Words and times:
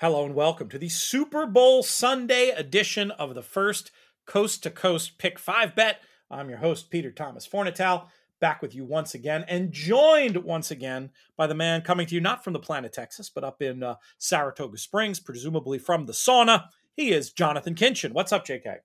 Hello 0.00 0.24
and 0.24 0.36
welcome 0.36 0.68
to 0.68 0.78
the 0.78 0.88
Super 0.88 1.44
Bowl 1.44 1.82
Sunday 1.82 2.50
edition 2.50 3.10
of 3.10 3.34
the 3.34 3.42
first 3.42 3.90
Coast 4.26 4.62
to 4.62 4.70
Coast 4.70 5.18
Pick 5.18 5.40
5 5.40 5.74
Bet. 5.74 6.00
I'm 6.30 6.48
your 6.48 6.58
host, 6.58 6.88
Peter 6.88 7.10
Thomas 7.10 7.48
Fornatale, 7.48 8.06
back 8.38 8.62
with 8.62 8.76
you 8.76 8.84
once 8.84 9.14
again 9.14 9.44
and 9.48 9.72
joined 9.72 10.36
once 10.36 10.70
again 10.70 11.10
by 11.36 11.48
the 11.48 11.54
man 11.56 11.80
coming 11.80 12.06
to 12.06 12.14
you 12.14 12.20
not 12.20 12.44
from 12.44 12.52
the 12.52 12.60
planet 12.60 12.92
Texas, 12.92 13.28
but 13.28 13.42
up 13.42 13.60
in 13.60 13.82
uh, 13.82 13.96
Saratoga 14.18 14.78
Springs, 14.78 15.18
presumably 15.18 15.80
from 15.80 16.06
the 16.06 16.12
sauna. 16.12 16.66
He 16.94 17.10
is 17.10 17.32
Jonathan 17.32 17.74
Kinchen. 17.74 18.12
What's 18.12 18.32
up, 18.32 18.46
JK? 18.46 18.76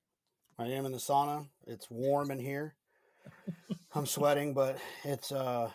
I 0.58 0.66
am 0.66 0.88
in 0.88 0.94
the 0.94 0.98
sauna. 0.98 1.46
It's 1.68 1.92
warm 1.92 2.32
in 2.32 2.40
here. 2.40 2.74
I'm 3.94 4.08
sweating, 4.08 4.56
but 4.56 4.80
it's 5.04 5.32
uh 5.32 5.70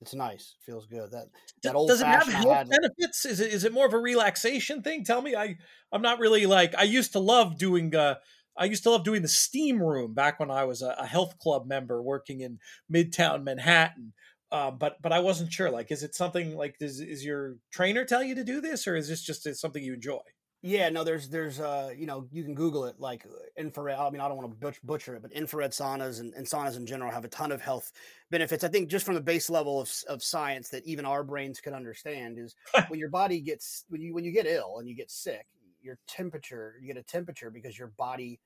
it's 0.00 0.14
nice. 0.14 0.54
Feels 0.64 0.86
good. 0.86 1.10
That 1.10 1.26
that 1.62 1.74
old 1.74 1.88
does 1.88 2.00
it 2.00 2.06
have 2.06 2.28
health 2.28 2.68
benefits? 2.68 3.24
Is 3.24 3.40
it 3.40 3.52
is 3.52 3.64
it 3.64 3.72
more 3.72 3.86
of 3.86 3.94
a 3.94 3.98
relaxation 3.98 4.82
thing? 4.82 5.04
Tell 5.04 5.22
me. 5.22 5.34
I 5.34 5.56
I'm 5.90 6.02
not 6.02 6.18
really 6.18 6.46
like 6.46 6.74
I 6.76 6.82
used 6.84 7.12
to 7.12 7.18
love 7.18 7.58
doing. 7.58 7.94
uh 7.94 8.16
I 8.58 8.64
used 8.64 8.84
to 8.84 8.90
love 8.90 9.04
doing 9.04 9.20
the 9.20 9.28
steam 9.28 9.82
room 9.82 10.14
back 10.14 10.40
when 10.40 10.50
I 10.50 10.64
was 10.64 10.80
a, 10.80 10.96
a 10.98 11.06
health 11.06 11.38
club 11.38 11.66
member 11.66 12.02
working 12.02 12.40
in 12.40 12.58
Midtown 12.92 13.44
Manhattan. 13.44 14.14
Uh, 14.50 14.70
but 14.70 14.96
but 15.02 15.12
I 15.12 15.18
wasn't 15.18 15.52
sure. 15.52 15.70
Like, 15.70 15.90
is 15.90 16.02
it 16.02 16.14
something 16.14 16.56
like 16.56 16.78
does 16.78 17.00
is 17.00 17.24
your 17.24 17.56
trainer 17.72 18.04
tell 18.04 18.22
you 18.22 18.34
to 18.34 18.44
do 18.44 18.60
this, 18.60 18.86
or 18.86 18.96
is 18.96 19.08
this 19.08 19.22
just 19.22 19.52
something 19.56 19.82
you 19.82 19.94
enjoy? 19.94 20.20
Yeah, 20.66 20.88
no, 20.88 21.04
there's 21.04 21.28
there's 21.28 21.60
uh 21.60 21.92
you 21.96 22.06
know 22.06 22.26
you 22.32 22.42
can 22.42 22.52
Google 22.52 22.86
it 22.86 22.98
like 22.98 23.24
infrared. 23.56 24.00
I 24.00 24.10
mean, 24.10 24.20
I 24.20 24.26
don't 24.26 24.36
want 24.36 24.60
to 24.60 24.72
butcher 24.82 25.14
it, 25.14 25.22
but 25.22 25.30
infrared 25.30 25.70
saunas 25.70 26.18
and, 26.18 26.34
and 26.34 26.44
saunas 26.44 26.76
in 26.76 26.86
general 26.86 27.12
have 27.12 27.24
a 27.24 27.28
ton 27.28 27.52
of 27.52 27.60
health 27.60 27.92
benefits. 28.32 28.64
I 28.64 28.68
think 28.68 28.88
just 28.88 29.06
from 29.06 29.14
the 29.14 29.20
base 29.20 29.48
level 29.48 29.80
of 29.80 29.88
of 30.08 30.24
science 30.24 30.68
that 30.70 30.84
even 30.84 31.04
our 31.04 31.22
brains 31.22 31.60
can 31.60 31.72
understand 31.72 32.36
is 32.40 32.56
when 32.88 32.98
your 32.98 33.10
body 33.10 33.40
gets 33.40 33.84
when 33.90 34.00
you 34.00 34.12
when 34.12 34.24
you 34.24 34.32
get 34.32 34.44
ill 34.44 34.78
and 34.80 34.88
you 34.88 34.96
get 34.96 35.08
sick, 35.08 35.46
your 35.82 35.98
temperature 36.08 36.74
you 36.80 36.88
get 36.88 36.96
a 36.96 37.04
temperature 37.04 37.48
because 37.48 37.78
your 37.78 37.92
body 37.96 38.40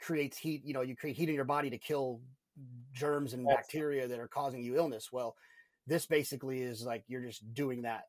creates 0.00 0.38
heat. 0.38 0.62
You 0.64 0.72
know, 0.72 0.80
you 0.80 0.96
create 0.96 1.16
heat 1.16 1.28
in 1.28 1.34
your 1.34 1.44
body 1.44 1.68
to 1.68 1.76
kill 1.76 2.22
germs 2.94 3.34
and 3.34 3.46
bacteria 3.46 4.08
that 4.08 4.18
are 4.18 4.28
causing 4.28 4.62
you 4.62 4.76
illness. 4.76 5.10
Well, 5.12 5.36
this 5.86 6.06
basically 6.06 6.62
is 6.62 6.82
like 6.82 7.04
you're 7.08 7.26
just 7.26 7.52
doing 7.52 7.82
that 7.82 8.04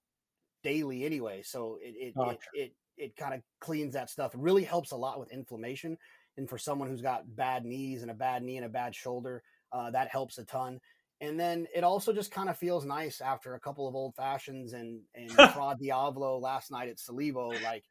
daily 0.64 1.04
anyway. 1.04 1.42
So 1.44 1.78
it 1.82 1.94
it, 1.98 2.14
it, 2.16 2.40
it 2.54 2.72
it 2.98 3.16
kind 3.16 3.34
of 3.34 3.42
cleans 3.60 3.94
that 3.94 4.10
stuff. 4.10 4.34
It 4.34 4.40
really 4.40 4.64
helps 4.64 4.92
a 4.92 4.98
lot 4.98 5.20
with 5.20 5.32
inflammation. 5.32 5.98
And 6.38 6.50
for 6.50 6.58
someone 6.58 6.90
who's 6.90 7.02
got 7.02 7.36
bad 7.36 7.66
knees 7.66 8.02
and 8.02 8.12
a 8.12 8.16
bad 8.16 8.44
knee 8.44 8.58
and 8.58 8.66
a 8.66 8.70
bad 8.70 8.96
shoulder, 8.96 9.44
uh, 9.72 9.92
that 9.92 10.10
helps 10.10 10.38
a 10.38 10.46
ton. 10.46 10.80
And 11.22 11.40
then 11.40 11.68
it 11.74 11.84
also 11.84 12.12
just 12.12 12.32
kind 12.32 12.50
of 12.50 12.58
feels 12.58 12.86
nice 12.86 13.22
after 13.22 13.56
a 13.56 13.60
couple 13.60 13.88
of 13.88 13.96
old 13.96 14.14
fashions 14.16 14.74
and 14.74 15.02
and 15.16 15.32
Fra 15.54 15.76
Diavolo 15.80 16.38
last 16.38 16.72
night 16.72 16.90
at 16.90 16.98
Salivo. 16.98 17.62
Like 17.64 17.86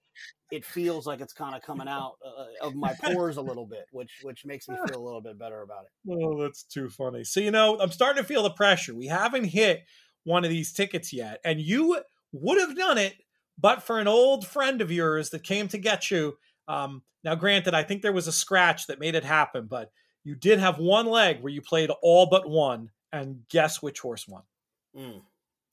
it 0.50 0.64
feels 0.64 1.06
like 1.06 1.20
it's 1.20 1.32
kind 1.32 1.54
of 1.54 1.62
coming 1.62 1.88
out 1.88 2.14
uh, 2.24 2.66
of 2.66 2.74
my 2.74 2.92
pores 2.92 3.38
a 3.38 3.42
little 3.42 3.66
bit, 3.66 3.86
which 3.90 4.20
which 4.22 4.44
makes 4.44 4.68
me 4.68 4.76
feel 4.86 5.00
a 5.00 5.04
little 5.04 5.22
bit 5.22 5.38
better 5.38 5.62
about 5.62 5.84
it. 5.84 6.12
Oh, 6.12 6.42
that's 6.42 6.64
too 6.64 6.90
funny. 6.90 7.24
So 7.24 7.40
you 7.40 7.50
know, 7.50 7.78
I'm 7.80 7.90
starting 7.90 8.22
to 8.22 8.28
feel 8.28 8.42
the 8.42 8.50
pressure. 8.50 8.94
We 8.94 9.06
haven't 9.06 9.44
hit 9.44 9.84
one 10.24 10.44
of 10.44 10.50
these 10.50 10.72
tickets 10.72 11.12
yet, 11.12 11.40
and 11.44 11.60
you 11.60 12.02
would 12.32 12.60
have 12.60 12.76
done 12.76 12.98
it, 12.98 13.14
but 13.58 13.82
for 13.82 13.98
an 13.98 14.08
old 14.08 14.46
friend 14.46 14.80
of 14.80 14.90
yours 14.90 15.30
that 15.30 15.42
came 15.42 15.68
to 15.68 15.78
get 15.78 16.10
you. 16.10 16.36
Um, 16.68 17.02
now, 17.24 17.34
granted, 17.34 17.74
I 17.74 17.82
think 17.82 18.02
there 18.02 18.12
was 18.12 18.26
a 18.26 18.32
scratch 18.32 18.86
that 18.88 19.00
made 19.00 19.14
it 19.14 19.24
happen, 19.24 19.66
but 19.66 19.90
you 20.24 20.34
did 20.34 20.58
have 20.58 20.78
one 20.78 21.06
leg 21.06 21.40
where 21.40 21.52
you 21.52 21.62
played 21.62 21.90
all 22.02 22.26
but 22.26 22.48
one, 22.48 22.90
and 23.12 23.42
guess 23.48 23.82
which 23.82 24.00
horse 24.00 24.26
won? 24.26 24.42
Mm, 24.96 25.22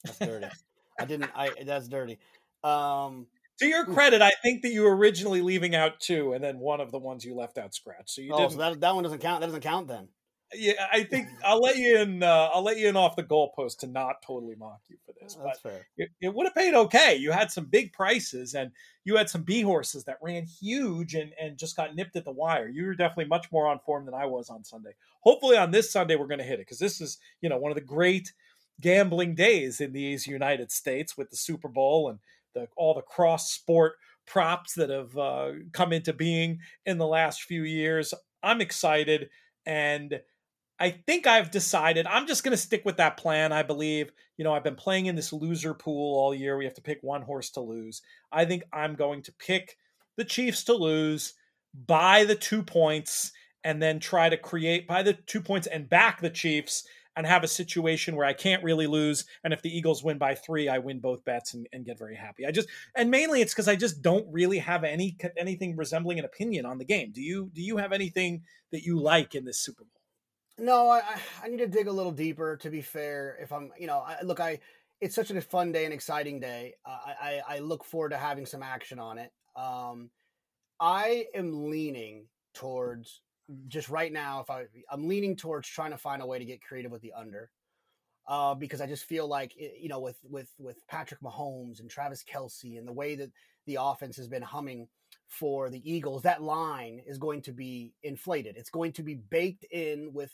that's 0.03 0.19
dirty. 0.19 0.47
I 0.99 1.05
didn't. 1.05 1.31
I 1.35 1.51
that's 1.65 1.87
dirty. 1.87 2.19
Um, 2.63 3.27
To 3.59 3.67
your 3.67 3.85
credit, 3.85 4.21
I 4.21 4.31
think 4.43 4.63
that 4.63 4.71
you 4.71 4.83
were 4.83 4.95
originally 4.95 5.41
leaving 5.41 5.75
out 5.75 5.99
two, 5.99 6.33
and 6.33 6.43
then 6.43 6.59
one 6.59 6.81
of 6.81 6.91
the 6.91 6.99
ones 6.99 7.23
you 7.23 7.35
left 7.35 7.57
out 7.57 7.73
scratched. 7.73 8.09
So 8.09 8.21
you 8.21 8.33
oh, 8.33 8.39
didn't. 8.39 8.51
so 8.51 8.57
that 8.57 8.81
that 8.81 8.95
one 8.95 9.03
doesn't 9.03 9.19
count. 9.19 9.41
That 9.41 9.47
doesn't 9.47 9.61
count 9.61 9.87
then. 9.87 10.09
Yeah, 10.53 10.87
I 10.91 11.03
think 11.03 11.27
I'll 11.43 11.61
let 11.61 11.77
you 11.77 11.99
in. 11.99 12.23
Uh, 12.23 12.49
I'll 12.51 12.63
let 12.63 12.77
you 12.77 12.87
in 12.87 12.95
off 12.95 13.15
the 13.15 13.23
goalpost 13.23 13.77
to 13.79 13.87
not 13.87 14.21
totally 14.25 14.55
mock 14.55 14.81
you 14.87 14.97
for 15.05 15.13
this, 15.21 15.35
but 15.35 15.45
That's 15.45 15.59
fair. 15.59 15.87
it, 15.97 16.09
it 16.21 16.33
would 16.33 16.47
have 16.47 16.55
paid 16.55 16.73
okay. 16.73 17.15
You 17.15 17.31
had 17.31 17.51
some 17.51 17.65
big 17.65 17.93
prices, 17.93 18.55
and 18.55 18.71
you 19.03 19.15
had 19.15 19.29
some 19.29 19.43
B 19.43 19.61
horses 19.61 20.05
that 20.05 20.17
ran 20.23 20.45
huge 20.45 21.13
and 21.13 21.33
and 21.39 21.57
just 21.57 21.75
got 21.75 21.95
nipped 21.95 22.15
at 22.15 22.25
the 22.25 22.31
wire. 22.31 22.67
You 22.67 22.85
were 22.85 22.95
definitely 22.95 23.25
much 23.25 23.51
more 23.51 23.67
on 23.67 23.79
form 23.79 24.05
than 24.05 24.15
I 24.15 24.25
was 24.25 24.49
on 24.49 24.63
Sunday. 24.63 24.91
Hopefully, 25.19 25.55
on 25.55 25.69
this 25.69 25.91
Sunday, 25.91 26.15
we're 26.15 26.25
going 26.25 26.39
to 26.39 26.45
hit 26.45 26.55
it 26.55 26.65
because 26.65 26.79
this 26.79 26.99
is 26.99 27.19
you 27.41 27.49
know 27.49 27.57
one 27.57 27.71
of 27.71 27.75
the 27.75 27.81
great 27.81 28.33
gambling 28.81 29.35
days 29.35 29.79
in 29.79 29.93
these 29.93 30.25
United 30.25 30.71
States 30.71 31.15
with 31.15 31.29
the 31.29 31.37
Super 31.37 31.67
Bowl 31.67 32.09
and 32.09 32.19
the 32.55 32.67
all 32.75 32.95
the 32.95 33.01
cross 33.01 33.51
sport 33.51 33.93
props 34.25 34.73
that 34.73 34.89
have 34.89 35.15
uh, 35.15 35.51
come 35.73 35.93
into 35.93 36.13
being 36.13 36.59
in 36.87 36.97
the 36.97 37.07
last 37.07 37.43
few 37.43 37.61
years. 37.61 38.15
I'm 38.41 38.61
excited 38.61 39.29
and. 39.67 40.21
I 40.79 40.91
think 40.91 41.27
I've 41.27 41.51
decided 41.51 42.07
I'm 42.07 42.25
just 42.25 42.43
going 42.43 42.51
to 42.51 42.57
stick 42.57 42.83
with 42.85 42.97
that 42.97 43.17
plan. 43.17 43.51
I 43.51 43.63
believe, 43.63 44.11
you 44.37 44.43
know, 44.43 44.53
I've 44.53 44.63
been 44.63 44.75
playing 44.75 45.07
in 45.07 45.15
this 45.15 45.33
loser 45.33 45.73
pool 45.73 46.17
all 46.17 46.33
year. 46.33 46.57
We 46.57 46.65
have 46.65 46.75
to 46.75 46.81
pick 46.81 46.99
one 47.01 47.21
horse 47.21 47.49
to 47.51 47.61
lose. 47.61 48.01
I 48.31 48.45
think 48.45 48.63
I'm 48.71 48.95
going 48.95 49.23
to 49.23 49.33
pick 49.33 49.77
the 50.15 50.23
Chiefs 50.23 50.63
to 50.65 50.73
lose 50.73 51.33
by 51.73 52.23
the 52.23 52.35
two 52.35 52.63
points 52.63 53.31
and 53.63 53.81
then 53.81 53.99
try 53.99 54.29
to 54.29 54.37
create 54.37 54.87
by 54.87 55.03
the 55.03 55.13
two 55.13 55.41
points 55.41 55.67
and 55.67 55.89
back 55.89 56.21
the 56.21 56.29
Chiefs 56.29 56.87
and 57.15 57.27
have 57.27 57.43
a 57.43 57.47
situation 57.47 58.15
where 58.15 58.25
I 58.25 58.31
can't 58.31 58.63
really 58.63 58.87
lose. 58.87 59.25
And 59.43 59.51
if 59.51 59.61
the 59.61 59.75
Eagles 59.75 60.03
win 60.03 60.17
by 60.17 60.35
three, 60.35 60.69
I 60.69 60.77
win 60.77 60.99
both 60.99 61.25
bets 61.25 61.53
and, 61.53 61.67
and 61.73 61.83
get 61.83 61.99
very 61.99 62.15
happy. 62.15 62.45
I 62.45 62.51
just 62.51 62.69
and 62.95 63.11
mainly 63.11 63.41
it's 63.41 63.53
because 63.53 63.67
I 63.67 63.75
just 63.75 64.01
don't 64.01 64.25
really 64.31 64.59
have 64.59 64.85
any 64.85 65.17
anything 65.37 65.75
resembling 65.75 66.19
an 66.19 66.25
opinion 66.25 66.65
on 66.65 66.77
the 66.77 66.85
game. 66.85 67.11
Do 67.11 67.21
you 67.21 67.51
do 67.53 67.61
you 67.61 67.75
have 67.75 67.91
anything 67.91 68.43
that 68.71 68.83
you 68.83 69.01
like 69.01 69.35
in 69.35 69.43
this 69.43 69.59
Super 69.59 69.83
Bowl? 69.83 69.98
No, 70.59 70.89
I, 70.89 71.01
I- 71.43 71.47
need 71.47 71.57
to 71.59 71.67
dig 71.67 71.87
a 71.87 71.91
little 71.91 72.11
deeper. 72.11 72.57
To 72.57 72.69
be 72.69 72.81
fair, 72.81 73.37
if 73.41 73.51
I'm, 73.51 73.71
you 73.79 73.87
know, 73.87 73.99
I, 73.99 74.21
look, 74.23 74.39
I 74.39 74.59
it's 75.01 75.15
such 75.15 75.31
a 75.31 75.41
fun 75.41 75.71
day, 75.71 75.85
and 75.85 75.93
exciting 75.93 76.39
day. 76.39 76.75
I, 76.85 77.41
I 77.49 77.55
I 77.55 77.59
look 77.59 77.83
forward 77.83 78.09
to 78.09 78.17
having 78.17 78.45
some 78.45 78.63
action 78.63 78.99
on 78.99 79.17
it. 79.17 79.31
Um, 79.55 80.09
I 80.79 81.25
am 81.33 81.69
leaning 81.69 82.25
towards 82.53 83.21
just 83.67 83.89
right 83.89 84.11
now. 84.11 84.41
If 84.41 84.49
I, 84.49 84.65
I'm 84.91 85.07
leaning 85.07 85.35
towards 85.35 85.67
trying 85.67 85.91
to 85.91 85.97
find 85.97 86.21
a 86.21 86.27
way 86.27 86.39
to 86.39 86.45
get 86.45 86.61
creative 86.61 86.91
with 86.91 87.01
the 87.01 87.13
under, 87.13 87.49
uh, 88.27 88.55
because 88.55 88.81
I 88.81 88.87
just 88.87 89.05
feel 89.05 89.27
like 89.27 89.53
you 89.57 89.89
know, 89.89 89.99
with 89.99 90.17
with 90.29 90.49
with 90.59 90.85
Patrick 90.87 91.21
Mahomes 91.21 91.79
and 91.79 91.89
Travis 91.89 92.23
Kelce 92.23 92.77
and 92.77 92.87
the 92.87 92.93
way 92.93 93.15
that 93.15 93.31
the 93.65 93.77
offense 93.81 94.17
has 94.17 94.27
been 94.27 94.41
humming 94.41 94.87
for 95.27 95.69
the 95.69 95.81
Eagles, 95.89 96.23
that 96.23 96.41
line 96.41 97.01
is 97.07 97.17
going 97.17 97.41
to 97.43 97.51
be 97.51 97.93
inflated. 98.03 98.57
It's 98.57 98.69
going 98.69 98.93
to 98.93 99.03
be 99.03 99.15
baked 99.15 99.65
in 99.71 100.11
with 100.13 100.33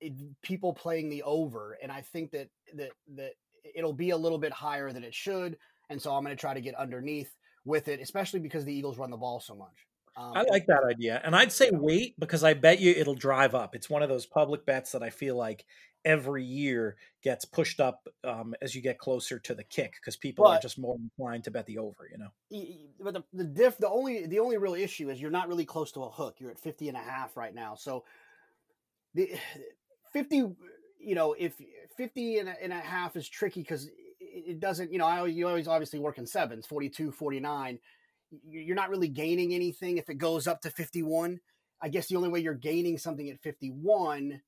it, 0.00 0.12
people 0.42 0.72
playing 0.72 1.08
the 1.08 1.22
over, 1.22 1.78
and 1.82 1.90
I 1.90 2.02
think 2.02 2.30
that 2.32 2.48
that 2.74 2.90
that 3.16 3.32
it'll 3.74 3.92
be 3.92 4.10
a 4.10 4.16
little 4.16 4.38
bit 4.38 4.52
higher 4.52 4.92
than 4.92 5.04
it 5.04 5.14
should, 5.14 5.56
and 5.90 6.00
so 6.00 6.14
I'm 6.14 6.24
going 6.24 6.36
to 6.36 6.40
try 6.40 6.54
to 6.54 6.60
get 6.60 6.74
underneath 6.74 7.34
with 7.64 7.88
it, 7.88 8.00
especially 8.00 8.40
because 8.40 8.64
the 8.64 8.72
Eagles 8.72 8.98
run 8.98 9.10
the 9.10 9.16
ball 9.16 9.40
so 9.40 9.54
much. 9.54 9.86
Um, 10.16 10.32
I 10.34 10.44
like 10.50 10.66
that 10.66 10.82
idea. 10.88 11.20
And 11.24 11.36
I'd 11.36 11.52
say 11.52 11.70
wait 11.70 12.18
because 12.18 12.42
I 12.42 12.54
bet 12.54 12.80
you 12.80 12.92
it'll 12.92 13.14
drive 13.14 13.54
up. 13.54 13.74
It's 13.74 13.90
one 13.90 14.02
of 14.02 14.08
those 14.08 14.24
public 14.24 14.64
bets 14.64 14.92
that 14.92 15.02
I 15.02 15.10
feel 15.10 15.36
like 15.36 15.66
every 16.06 16.44
year 16.44 16.96
gets 17.22 17.44
pushed 17.44 17.80
up 17.80 18.06
um, 18.24 18.54
as 18.62 18.74
you 18.74 18.80
get 18.80 18.96
closer 18.96 19.38
to 19.40 19.54
the 19.54 19.64
kick 19.64 19.94
because 20.00 20.16
people 20.16 20.46
are 20.46 20.60
just 20.60 20.78
more 20.78 20.96
inclined 20.96 21.44
to 21.44 21.50
bet 21.50 21.66
the 21.66 21.78
over, 21.78 22.08
you 22.10 22.16
know? 22.16 22.28
but 23.00 23.12
the, 23.12 23.24
the 23.34 23.44
diff 23.44 23.76
the 23.78 23.88
only 23.88 24.24
the 24.26 24.38
only 24.38 24.56
real 24.56 24.74
issue 24.74 25.10
is 25.10 25.20
you're 25.20 25.32
not 25.32 25.48
really 25.48 25.64
close 25.64 25.90
to 25.92 26.04
a 26.04 26.08
hook 26.08 26.36
you're 26.38 26.50
at 26.50 26.60
50 26.60 26.88
and 26.88 26.96
a 26.96 27.00
half 27.00 27.36
right 27.36 27.54
now 27.54 27.74
so 27.74 28.04
the 29.14 29.32
50 30.16 30.36
you 30.98 31.14
know 31.14 31.34
if 31.38 31.54
50 31.96 32.38
and 32.38 32.48
a, 32.48 32.62
and 32.62 32.72
a 32.72 32.76
half 32.78 33.16
is 33.16 33.28
tricky 33.28 33.60
because 33.60 33.88
it, 34.20 34.60
doesn't 34.60 34.90
you 34.92 34.98
know 34.98 35.06
I, 35.06 35.26
you 35.26 35.46
always 35.46 35.68
obviously 35.68 35.98
work 35.98 36.16
in 36.18 36.26
sevens 36.26 36.66
42 36.66 37.12
49 37.12 37.78
You- 38.30 38.60
you're 38.60 38.76
not 38.76 38.88
really 38.90 39.08
gaining 39.08 39.54
anything 39.54 39.98
if 39.98 40.08
it 40.08 40.14
goes 40.18 40.46
up 40.46 40.62
to 40.62 40.70
51 40.70 41.40
i 41.82 41.88
guess 41.88 42.08
the 42.08 42.16
only 42.16 42.30
way 42.30 42.40
you're 42.40 42.54
gaining 42.54 42.96
something 42.98 43.28
at 43.28 43.40
51 43.42 44.40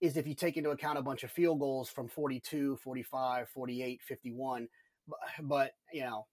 is 0.00 0.16
if 0.16 0.26
you 0.26 0.34
take 0.34 0.56
into 0.56 0.70
account 0.70 0.98
a 0.98 1.02
bunch 1.02 1.22
of 1.22 1.30
field 1.30 1.60
goals 1.60 1.88
from 1.88 2.08
42 2.08 2.76
45 2.82 3.48
48 3.48 4.00
51 4.02 4.68
but, 5.06 5.18
but 5.40 5.72
you 5.92 6.02
know 6.02 6.26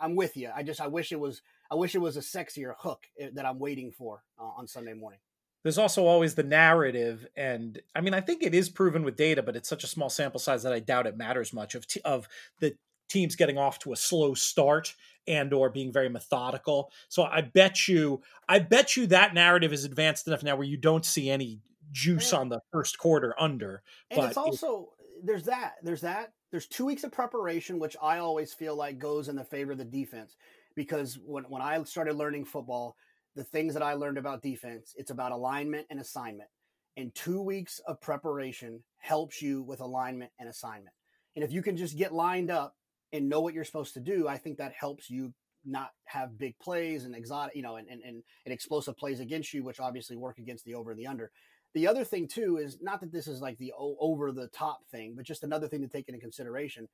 I'm 0.00 0.16
with 0.16 0.36
you. 0.36 0.50
I 0.54 0.62
just 0.62 0.80
I 0.80 0.88
wish 0.88 1.12
it 1.12 1.20
was 1.20 1.40
I 1.70 1.76
wish 1.76 1.94
it 1.94 1.98
was 2.00 2.16
a 2.16 2.20
sexier 2.20 2.74
hook 2.78 3.04
eh, 3.18 3.30
that 3.34 3.46
I'm 3.46 3.58
waiting 3.58 3.92
for 3.92 4.22
uh, 4.38 4.42
on 4.58 4.66
Sunday 4.66 4.92
morning. 4.92 5.20
There's 5.64 5.78
also 5.78 6.04
always 6.06 6.34
the 6.36 6.42
narrative, 6.44 7.26
and 7.36 7.80
I 7.96 8.00
mean, 8.02 8.14
I 8.14 8.20
think 8.20 8.42
it 8.44 8.54
is 8.54 8.68
proven 8.68 9.02
with 9.02 9.16
data, 9.16 9.42
but 9.42 9.56
it's 9.56 9.68
such 9.68 9.82
a 9.82 9.88
small 9.88 10.10
sample 10.10 10.38
size 10.38 10.62
that 10.62 10.72
I 10.74 10.78
doubt 10.78 11.06
it 11.08 11.16
matters 11.16 11.52
much 11.52 11.74
of 11.74 11.86
t- 11.86 12.02
of 12.04 12.28
the 12.60 12.76
teams 13.08 13.34
getting 13.34 13.58
off 13.58 13.78
to 13.80 13.92
a 13.92 13.96
slow 13.96 14.34
start 14.34 14.94
and 15.26 15.52
or 15.54 15.70
being 15.70 15.90
very 15.92 16.08
methodical. 16.10 16.92
So 17.08 17.22
I 17.24 17.40
bet 17.40 17.88
you, 17.88 18.22
I 18.48 18.58
bet 18.58 18.96
you 18.96 19.06
that 19.08 19.32
narrative 19.34 19.72
is 19.72 19.84
advanced 19.84 20.26
enough 20.28 20.42
now 20.42 20.54
where 20.56 20.66
you 20.66 20.76
don't 20.76 21.04
see 21.04 21.30
any 21.30 21.60
juice 21.92 22.32
Yeah. 22.32 22.40
on 22.40 22.48
the 22.50 22.60
first 22.72 22.98
quarter 22.98 23.34
under. 23.38 23.82
And 24.10 24.20
But 24.20 24.28
it's 24.28 24.36
it- 24.36 24.40
also 24.40 24.92
there's 25.22 25.44
that 25.44 25.76
there's 25.82 26.02
that 26.02 26.34
there's 26.50 26.66
two 26.66 26.84
weeks 26.84 27.04
of 27.04 27.12
preparation, 27.12 27.78
which 27.78 27.96
I 28.02 28.18
always 28.18 28.52
feel 28.52 28.76
like 28.76 28.98
goes 28.98 29.28
in 29.28 29.36
the 29.36 29.44
favor 29.44 29.72
of 29.72 29.78
the 29.78 29.84
defense 29.86 30.36
because 30.74 31.18
when 31.18 31.44
when 31.44 31.62
I 31.62 31.82
started 31.84 32.16
learning 32.16 32.44
football, 32.44 32.96
the 33.34 33.44
things 33.44 33.74
that 33.74 33.82
I 33.82 33.94
learned 33.94 34.18
about 34.18 34.42
defense, 34.42 34.94
it's 34.96 35.10
about 35.10 35.32
alignment 35.32 35.86
and 35.90 36.00
assignment. 36.00 36.48
And 36.96 37.14
two 37.14 37.42
weeks 37.42 37.80
of 37.86 38.00
preparation 38.00 38.84
helps 38.98 39.42
you 39.42 39.62
with 39.62 39.80
alignment 39.80 40.30
and 40.38 40.48
assignment. 40.48 40.94
And 41.34 41.44
if 41.44 41.52
you 41.52 41.62
can 41.62 41.76
just 41.76 41.98
get 41.98 42.12
lined 42.12 42.50
up 42.50 42.76
and 43.12 43.28
know 43.28 43.40
what 43.40 43.54
you're 43.54 43.64
supposed 43.64 43.94
to 43.94 44.00
do, 44.00 44.28
I 44.28 44.38
think 44.38 44.58
that 44.58 44.72
helps 44.72 45.10
you 45.10 45.34
not 45.64 45.90
have 46.04 46.38
big 46.38 46.58
plays 46.58 47.04
and 47.04 47.14
exotic, 47.14 47.56
you 47.56 47.62
know, 47.62 47.76
and, 47.76 47.88
and, 47.88 48.02
and, 48.04 48.22
explosive 48.46 48.96
plays 48.96 49.20
against 49.20 49.54
you, 49.54 49.64
which 49.64 49.80
obviously 49.80 50.14
work 50.14 50.38
against 50.38 50.64
the 50.64 50.74
over 50.74 50.90
and 50.90 51.00
the 51.00 51.06
under. 51.06 51.30
The 51.72 51.88
other 51.88 52.04
thing 52.04 52.28
too 52.28 52.58
is 52.58 52.78
not 52.80 53.00
that 53.00 53.12
this 53.12 53.26
is 53.26 53.40
like 53.40 53.58
the 53.58 53.72
over 53.78 54.30
the 54.30 54.48
top 54.48 54.80
thing, 54.90 55.14
but 55.16 55.24
just 55.24 55.42
another 55.42 55.66
thing 55.66 55.80
to 55.80 55.88
take 55.88 56.08
into 56.08 56.20
consideration. 56.20 56.88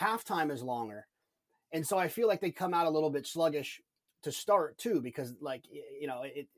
Halftime 0.00 0.50
is 0.50 0.62
longer. 0.62 1.06
And 1.72 1.86
so 1.86 1.98
I 1.98 2.08
feel 2.08 2.28
like 2.28 2.40
they 2.40 2.50
come 2.50 2.74
out 2.74 2.86
a 2.86 2.90
little 2.90 3.10
bit 3.10 3.26
sluggish 3.26 3.80
to 4.22 4.32
start 4.32 4.78
too, 4.78 5.00
because 5.00 5.34
like, 5.40 5.64
you 5.70 6.06
know, 6.06 6.22
it, 6.24 6.48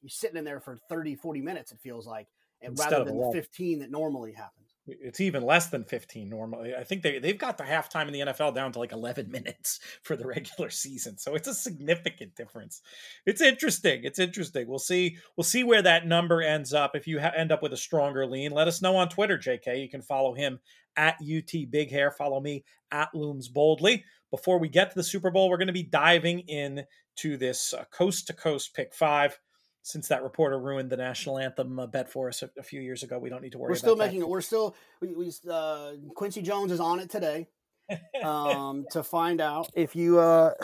you're 0.00 0.10
sitting 0.10 0.36
in 0.36 0.44
there 0.44 0.60
for 0.60 0.76
30, 0.88 1.14
40 1.14 1.40
minutes, 1.40 1.72
it 1.72 1.78
feels 1.80 2.06
like, 2.06 2.28
and 2.60 2.78
rather 2.78 3.04
than 3.04 3.18
the 3.18 3.32
15 3.32 3.80
that 3.80 3.90
normally 3.90 4.32
happens 4.32 4.61
it's 4.86 5.20
even 5.20 5.44
less 5.44 5.68
than 5.68 5.84
15 5.84 6.28
normally. 6.28 6.74
I 6.74 6.82
think 6.82 7.02
they 7.02 7.18
they've 7.18 7.38
got 7.38 7.56
the 7.56 7.64
halftime 7.64 8.08
in 8.08 8.12
the 8.12 8.20
NFL 8.20 8.54
down 8.54 8.72
to 8.72 8.78
like 8.78 8.92
11 8.92 9.30
minutes 9.30 9.80
for 10.02 10.16
the 10.16 10.26
regular 10.26 10.70
season. 10.70 11.18
So 11.18 11.34
it's 11.34 11.48
a 11.48 11.54
significant 11.54 12.34
difference. 12.34 12.82
It's 13.24 13.40
interesting. 13.40 14.00
It's 14.04 14.18
interesting. 14.18 14.68
We'll 14.68 14.78
see 14.78 15.16
we'll 15.36 15.44
see 15.44 15.64
where 15.64 15.82
that 15.82 16.06
number 16.06 16.42
ends 16.42 16.72
up. 16.72 16.96
If 16.96 17.06
you 17.06 17.20
ha- 17.20 17.32
end 17.36 17.52
up 17.52 17.62
with 17.62 17.72
a 17.72 17.76
stronger 17.76 18.26
lean, 18.26 18.52
let 18.52 18.68
us 18.68 18.82
know 18.82 18.96
on 18.96 19.08
Twitter, 19.08 19.38
JK. 19.38 19.80
You 19.80 19.88
can 19.88 20.02
follow 20.02 20.34
him 20.34 20.58
at 20.96 21.16
UT 21.22 21.52
Big 21.70 21.90
Hair. 21.90 22.10
Follow 22.10 22.40
me 22.40 22.64
at 22.90 23.14
Looms 23.14 23.48
Boldly. 23.48 24.04
Before 24.30 24.58
we 24.58 24.68
get 24.68 24.90
to 24.90 24.96
the 24.96 25.04
Super 25.04 25.30
Bowl, 25.30 25.50
we're 25.50 25.58
going 25.58 25.66
to 25.66 25.72
be 25.72 25.82
diving 25.82 26.40
in 26.40 26.84
to 27.16 27.36
this 27.36 27.74
uh, 27.74 27.84
coast 27.92 28.26
to 28.28 28.32
coast 28.32 28.74
pick 28.74 28.94
5 28.94 29.38
since 29.82 30.08
that 30.08 30.22
reporter 30.22 30.58
ruined 30.58 30.90
the 30.90 30.96
national 30.96 31.38
anthem 31.38 31.78
uh, 31.78 31.86
bet 31.86 32.10
for 32.10 32.28
us 32.28 32.42
a, 32.42 32.50
a, 32.58 32.62
few 32.62 32.80
years 32.80 33.02
ago. 33.02 33.18
We 33.18 33.28
don't 33.28 33.42
need 33.42 33.52
to 33.52 33.58
worry. 33.58 33.70
We're 33.70 33.76
still 33.76 33.96
making 33.96 34.20
that. 34.20 34.26
it. 34.26 34.30
We're 34.30 34.40
still. 34.40 34.76
We, 35.00 35.14
we 35.14 35.32
uh, 35.50 35.92
Quincy 36.14 36.42
Jones 36.42 36.72
is 36.72 36.80
on 36.80 37.00
it 37.00 37.10
today 37.10 37.48
um, 38.24 38.86
to 38.90 39.02
find 39.02 39.40
out 39.40 39.68
if 39.74 39.94
you 39.96 40.18
uh, 40.18 40.54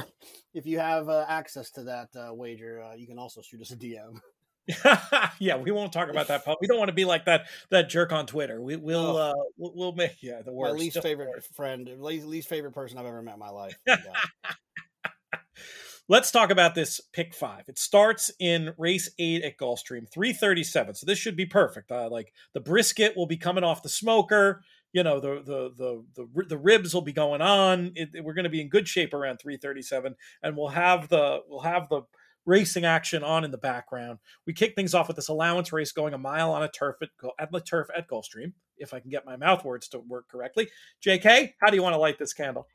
if 0.54 0.66
you 0.66 0.78
have 0.78 1.08
uh, 1.08 1.24
access 1.28 1.70
to 1.72 1.82
that 1.84 2.08
uh, 2.16 2.32
wager. 2.32 2.82
Uh, 2.82 2.94
you 2.94 3.06
can 3.06 3.18
also 3.18 3.42
shoot 3.42 3.60
us 3.60 3.72
a 3.72 3.76
DM. 3.76 4.20
yeah, 5.38 5.56
we 5.56 5.70
won't 5.70 5.92
talk 5.92 6.10
about 6.10 6.28
that. 6.28 6.44
We 6.60 6.66
don't 6.66 6.78
want 6.78 6.90
to 6.90 6.94
be 6.94 7.06
like 7.06 7.24
that 7.24 7.46
that 7.70 7.88
jerk 7.88 8.12
on 8.12 8.26
Twitter. 8.26 8.60
We, 8.60 8.76
will 8.76 9.16
oh. 9.16 9.34
we'll, 9.56 9.72
we'll 9.74 9.92
make 9.92 10.22
yeah 10.22 10.42
the 10.42 10.52
worst. 10.52 10.74
My 10.74 10.78
least 10.78 11.02
favorite 11.02 11.44
friend, 11.56 11.88
least, 11.98 12.26
least 12.26 12.48
favorite 12.48 12.72
person 12.72 12.98
I've 12.98 13.06
ever 13.06 13.22
met 13.22 13.34
in 13.34 13.40
my 13.40 13.48
life. 13.48 13.76
Let's 16.10 16.30
talk 16.30 16.50
about 16.50 16.74
this 16.74 17.02
pick 17.12 17.34
five. 17.34 17.64
It 17.68 17.78
starts 17.78 18.30
in 18.40 18.72
race 18.78 19.10
eight 19.18 19.44
at 19.44 19.58
Gulfstream, 19.58 20.10
337. 20.10 20.94
So 20.94 21.04
this 21.04 21.18
should 21.18 21.36
be 21.36 21.44
perfect. 21.44 21.92
Uh, 21.92 22.08
like 22.10 22.32
the 22.54 22.60
brisket 22.60 23.14
will 23.14 23.26
be 23.26 23.36
coming 23.36 23.62
off 23.62 23.82
the 23.82 23.90
smoker. 23.90 24.62
You 24.94 25.02
know, 25.02 25.20
the 25.20 25.42
the 25.44 25.70
the 25.76 26.04
the, 26.16 26.44
the 26.44 26.56
ribs 26.56 26.94
will 26.94 27.02
be 27.02 27.12
going 27.12 27.42
on. 27.42 27.92
It, 27.94 28.24
we're 28.24 28.32
going 28.32 28.44
to 28.44 28.50
be 28.50 28.62
in 28.62 28.70
good 28.70 28.88
shape 28.88 29.12
around 29.12 29.36
337, 29.36 30.14
and 30.42 30.56
we'll 30.56 30.68
have 30.68 31.10
the 31.10 31.40
we'll 31.46 31.60
have 31.60 31.90
the 31.90 32.00
racing 32.46 32.86
action 32.86 33.22
on 33.22 33.44
in 33.44 33.50
the 33.50 33.58
background. 33.58 34.18
We 34.46 34.54
kick 34.54 34.74
things 34.74 34.94
off 34.94 35.08
with 35.08 35.16
this 35.16 35.28
allowance 35.28 35.74
race 35.74 35.92
going 35.92 36.14
a 36.14 36.18
mile 36.18 36.50
on 36.50 36.62
a 36.62 36.70
turf 36.70 36.96
at, 37.02 37.10
at 37.38 37.52
the 37.52 37.60
turf 37.60 37.88
at 37.94 38.08
Gulfstream, 38.08 38.54
if 38.78 38.94
I 38.94 39.00
can 39.00 39.10
get 39.10 39.26
my 39.26 39.36
mouth 39.36 39.62
words 39.62 39.88
to 39.88 39.98
work 39.98 40.26
correctly. 40.30 40.70
JK, 41.04 41.52
how 41.60 41.68
do 41.68 41.76
you 41.76 41.82
want 41.82 41.92
to 41.92 41.98
light 41.98 42.18
this 42.18 42.32
candle? 42.32 42.66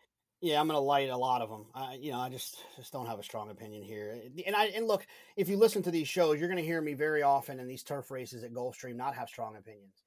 Yeah, 0.43 0.59
I'm 0.59 0.67
going 0.67 0.75
to 0.75 0.81
light 0.81 1.07
a 1.09 1.15
lot 1.15 1.41
of 1.41 1.49
them. 1.49 1.67
I, 1.73 1.93
you 2.01 2.11
know, 2.11 2.19
I 2.19 2.27
just 2.27 2.57
just 2.75 2.91
don't 2.91 3.05
have 3.05 3.17
a 3.17 3.23
strong 3.23 3.49
opinion 3.49 3.81
here. 3.81 4.19
And 4.45 4.57
I 4.57 4.65
and 4.75 4.85
look, 4.85 5.07
if 5.37 5.47
you 5.47 5.55
listen 5.55 5.81
to 5.83 5.91
these 5.91 6.09
shows, 6.09 6.37
you're 6.37 6.49
going 6.49 6.59
to 6.59 6.65
hear 6.65 6.81
me 6.81 6.95
very 6.95 7.23
often 7.23 7.61
in 7.61 7.67
these 7.67 7.81
turf 7.81 8.11
races 8.11 8.43
at 8.43 8.53
Gulfstream 8.53 8.97
not 8.97 9.15
have 9.15 9.29
strong 9.29 9.55
opinions. 9.55 10.03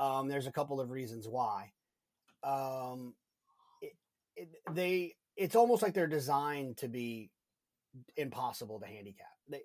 Um, 0.00 0.26
there's 0.26 0.48
a 0.48 0.52
couple 0.52 0.80
of 0.80 0.90
reasons 0.90 1.28
why. 1.28 1.70
Um, 2.42 3.14
it, 3.80 3.92
it, 4.34 4.48
they 4.72 5.14
it's 5.36 5.54
almost 5.54 5.82
like 5.82 5.94
they're 5.94 6.08
designed 6.08 6.78
to 6.78 6.88
be 6.88 7.30
impossible 8.16 8.80
to 8.80 8.86
handicap. 8.86 9.28
They 9.48 9.62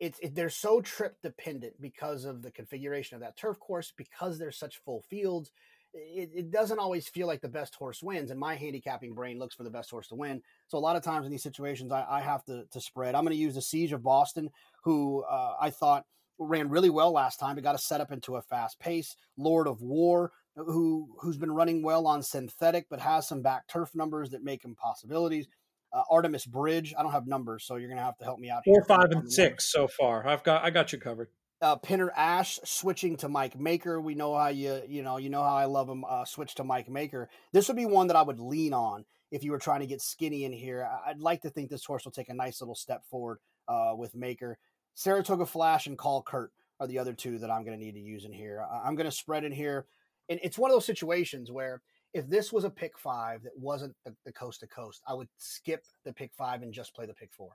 it's 0.00 0.18
it, 0.20 0.34
they're 0.34 0.50
so 0.50 0.80
trip 0.80 1.16
dependent 1.22 1.80
because 1.80 2.24
of 2.24 2.42
the 2.42 2.50
configuration 2.50 3.14
of 3.14 3.20
that 3.20 3.36
turf 3.36 3.60
course 3.60 3.92
because 3.96 4.36
they're 4.36 4.50
such 4.50 4.80
full 4.84 5.02
fields 5.08 5.52
it, 5.92 6.30
it, 6.34 6.50
doesn't 6.50 6.78
always 6.78 7.08
feel 7.08 7.26
like 7.26 7.40
the 7.40 7.48
best 7.48 7.74
horse 7.74 8.02
wins. 8.02 8.30
And 8.30 8.38
my 8.38 8.54
handicapping 8.54 9.14
brain 9.14 9.38
looks 9.38 9.54
for 9.54 9.64
the 9.64 9.70
best 9.70 9.90
horse 9.90 10.08
to 10.08 10.14
win. 10.14 10.42
So 10.68 10.78
a 10.78 10.80
lot 10.80 10.96
of 10.96 11.02
times 11.02 11.26
in 11.26 11.32
these 11.32 11.42
situations, 11.42 11.92
I, 11.92 12.06
I 12.08 12.20
have 12.20 12.44
to, 12.44 12.64
to 12.70 12.80
spread. 12.80 13.14
I'm 13.14 13.24
going 13.24 13.36
to 13.36 13.40
use 13.40 13.54
the 13.54 13.62
Siege 13.62 13.92
of 13.92 14.02
Boston, 14.02 14.50
who 14.84 15.24
uh, 15.24 15.54
I 15.60 15.70
thought 15.70 16.04
ran 16.38 16.70
really 16.70 16.90
well 16.90 17.12
last 17.12 17.38
time. 17.38 17.58
It 17.58 17.62
got 17.62 17.74
a 17.74 17.78
set 17.78 18.00
up 18.00 18.12
into 18.12 18.36
a 18.36 18.42
fast 18.42 18.78
pace. 18.78 19.16
Lord 19.36 19.66
of 19.66 19.82
War, 19.82 20.32
who 20.56 21.08
who's 21.20 21.38
been 21.38 21.52
running 21.52 21.82
well 21.82 22.06
on 22.06 22.22
synthetic, 22.22 22.86
but 22.88 23.00
has 23.00 23.28
some 23.28 23.42
back 23.42 23.66
turf 23.68 23.90
numbers 23.94 24.30
that 24.30 24.42
make 24.42 24.64
him 24.64 24.74
possibilities. 24.74 25.46
Uh, 25.92 26.02
Artemis 26.08 26.46
Bridge, 26.46 26.94
I 26.96 27.02
don't 27.02 27.10
have 27.12 27.26
numbers, 27.26 27.64
so 27.66 27.74
you're 27.74 27.88
going 27.88 27.98
to 27.98 28.04
have 28.04 28.16
to 28.18 28.24
help 28.24 28.38
me 28.38 28.48
out. 28.48 28.62
Four, 28.64 28.76
here. 28.76 28.84
five, 28.96 29.10
and 29.10 29.30
six 29.30 29.72
so 29.72 29.88
far. 29.88 30.26
I've 30.26 30.44
got 30.44 30.64
I 30.64 30.70
got 30.70 30.92
you 30.92 30.98
covered 30.98 31.28
uh, 31.62 31.76
Pinner 31.76 32.10
Ash 32.16 32.58
switching 32.64 33.16
to 33.18 33.28
Mike 33.28 33.58
Maker. 33.58 34.00
We 34.00 34.14
know 34.14 34.36
how 34.36 34.48
you 34.48 34.82
you 34.88 35.02
know 35.02 35.18
you 35.18 35.30
know 35.30 35.42
how 35.42 35.56
I 35.56 35.66
love 35.66 35.88
him. 35.88 36.04
Uh, 36.08 36.24
switch 36.24 36.54
to 36.56 36.64
Mike 36.64 36.88
Maker. 36.88 37.28
This 37.52 37.68
would 37.68 37.76
be 37.76 37.86
one 37.86 38.06
that 38.08 38.16
I 38.16 38.22
would 38.22 38.40
lean 38.40 38.72
on 38.72 39.04
if 39.30 39.44
you 39.44 39.52
were 39.52 39.58
trying 39.58 39.80
to 39.80 39.86
get 39.86 40.00
skinny 40.00 40.44
in 40.44 40.52
here. 40.52 40.88
I'd 41.06 41.20
like 41.20 41.42
to 41.42 41.50
think 41.50 41.70
this 41.70 41.84
horse 41.84 42.04
will 42.04 42.12
take 42.12 42.28
a 42.28 42.34
nice 42.34 42.60
little 42.60 42.74
step 42.74 43.04
forward 43.10 43.38
uh, 43.68 43.92
with 43.96 44.14
Maker. 44.14 44.58
Saratoga 44.94 45.46
Flash 45.46 45.86
and 45.86 45.98
Call 45.98 46.22
Kurt 46.22 46.52
are 46.80 46.86
the 46.86 46.98
other 46.98 47.12
two 47.12 47.38
that 47.38 47.50
I'm 47.50 47.64
going 47.64 47.78
to 47.78 47.84
need 47.84 47.92
to 47.92 48.00
use 48.00 48.24
in 48.24 48.32
here. 48.32 48.64
I'm 48.84 48.96
going 48.96 49.08
to 49.08 49.12
spread 49.12 49.44
in 49.44 49.52
here, 49.52 49.86
and 50.28 50.40
it's 50.42 50.58
one 50.58 50.70
of 50.70 50.74
those 50.74 50.86
situations 50.86 51.50
where 51.50 51.82
if 52.12 52.28
this 52.28 52.52
was 52.52 52.64
a 52.64 52.70
pick 52.70 52.98
five 52.98 53.42
that 53.44 53.52
wasn't 53.56 53.94
the, 54.04 54.14
the 54.24 54.32
coast 54.32 54.60
to 54.60 54.66
coast, 54.66 55.02
I 55.06 55.14
would 55.14 55.28
skip 55.36 55.84
the 56.04 56.12
pick 56.12 56.32
five 56.36 56.62
and 56.62 56.72
just 56.72 56.94
play 56.94 57.06
the 57.06 57.14
pick 57.14 57.32
four 57.32 57.50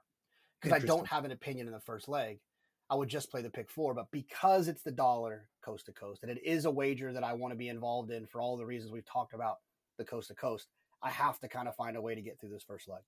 because 0.61 0.81
I 0.81 0.85
don't 0.85 1.07
have 1.07 1.25
an 1.25 1.31
opinion 1.31 1.67
in 1.67 1.73
the 1.73 1.79
first 1.79 2.07
leg. 2.07 2.39
I 2.89 2.95
would 2.95 3.09
just 3.09 3.31
play 3.31 3.41
the 3.41 3.49
pick 3.49 3.69
four. 3.69 3.93
But 3.93 4.11
because 4.11 4.67
it's 4.67 4.83
the 4.83 4.91
dollar 4.91 5.47
coast 5.63 5.87
to 5.87 5.91
coast 5.91 6.23
and 6.23 6.31
it 6.31 6.41
is 6.43 6.65
a 6.65 6.71
wager 6.71 7.13
that 7.13 7.23
I 7.23 7.33
want 7.33 7.51
to 7.51 7.57
be 7.57 7.69
involved 7.69 8.11
in 8.11 8.25
for 8.25 8.41
all 8.41 8.57
the 8.57 8.65
reasons 8.65 8.91
we've 8.91 9.05
talked 9.05 9.33
about 9.33 9.57
the 9.97 10.05
coast 10.05 10.27
to 10.29 10.35
coast, 10.35 10.67
I 11.01 11.09
have 11.09 11.39
to 11.39 11.47
kind 11.47 11.67
of 11.67 11.75
find 11.75 11.97
a 11.97 12.01
way 12.01 12.15
to 12.15 12.21
get 12.21 12.39
through 12.39 12.49
this 12.49 12.63
first 12.63 12.87
leg. 12.87 13.01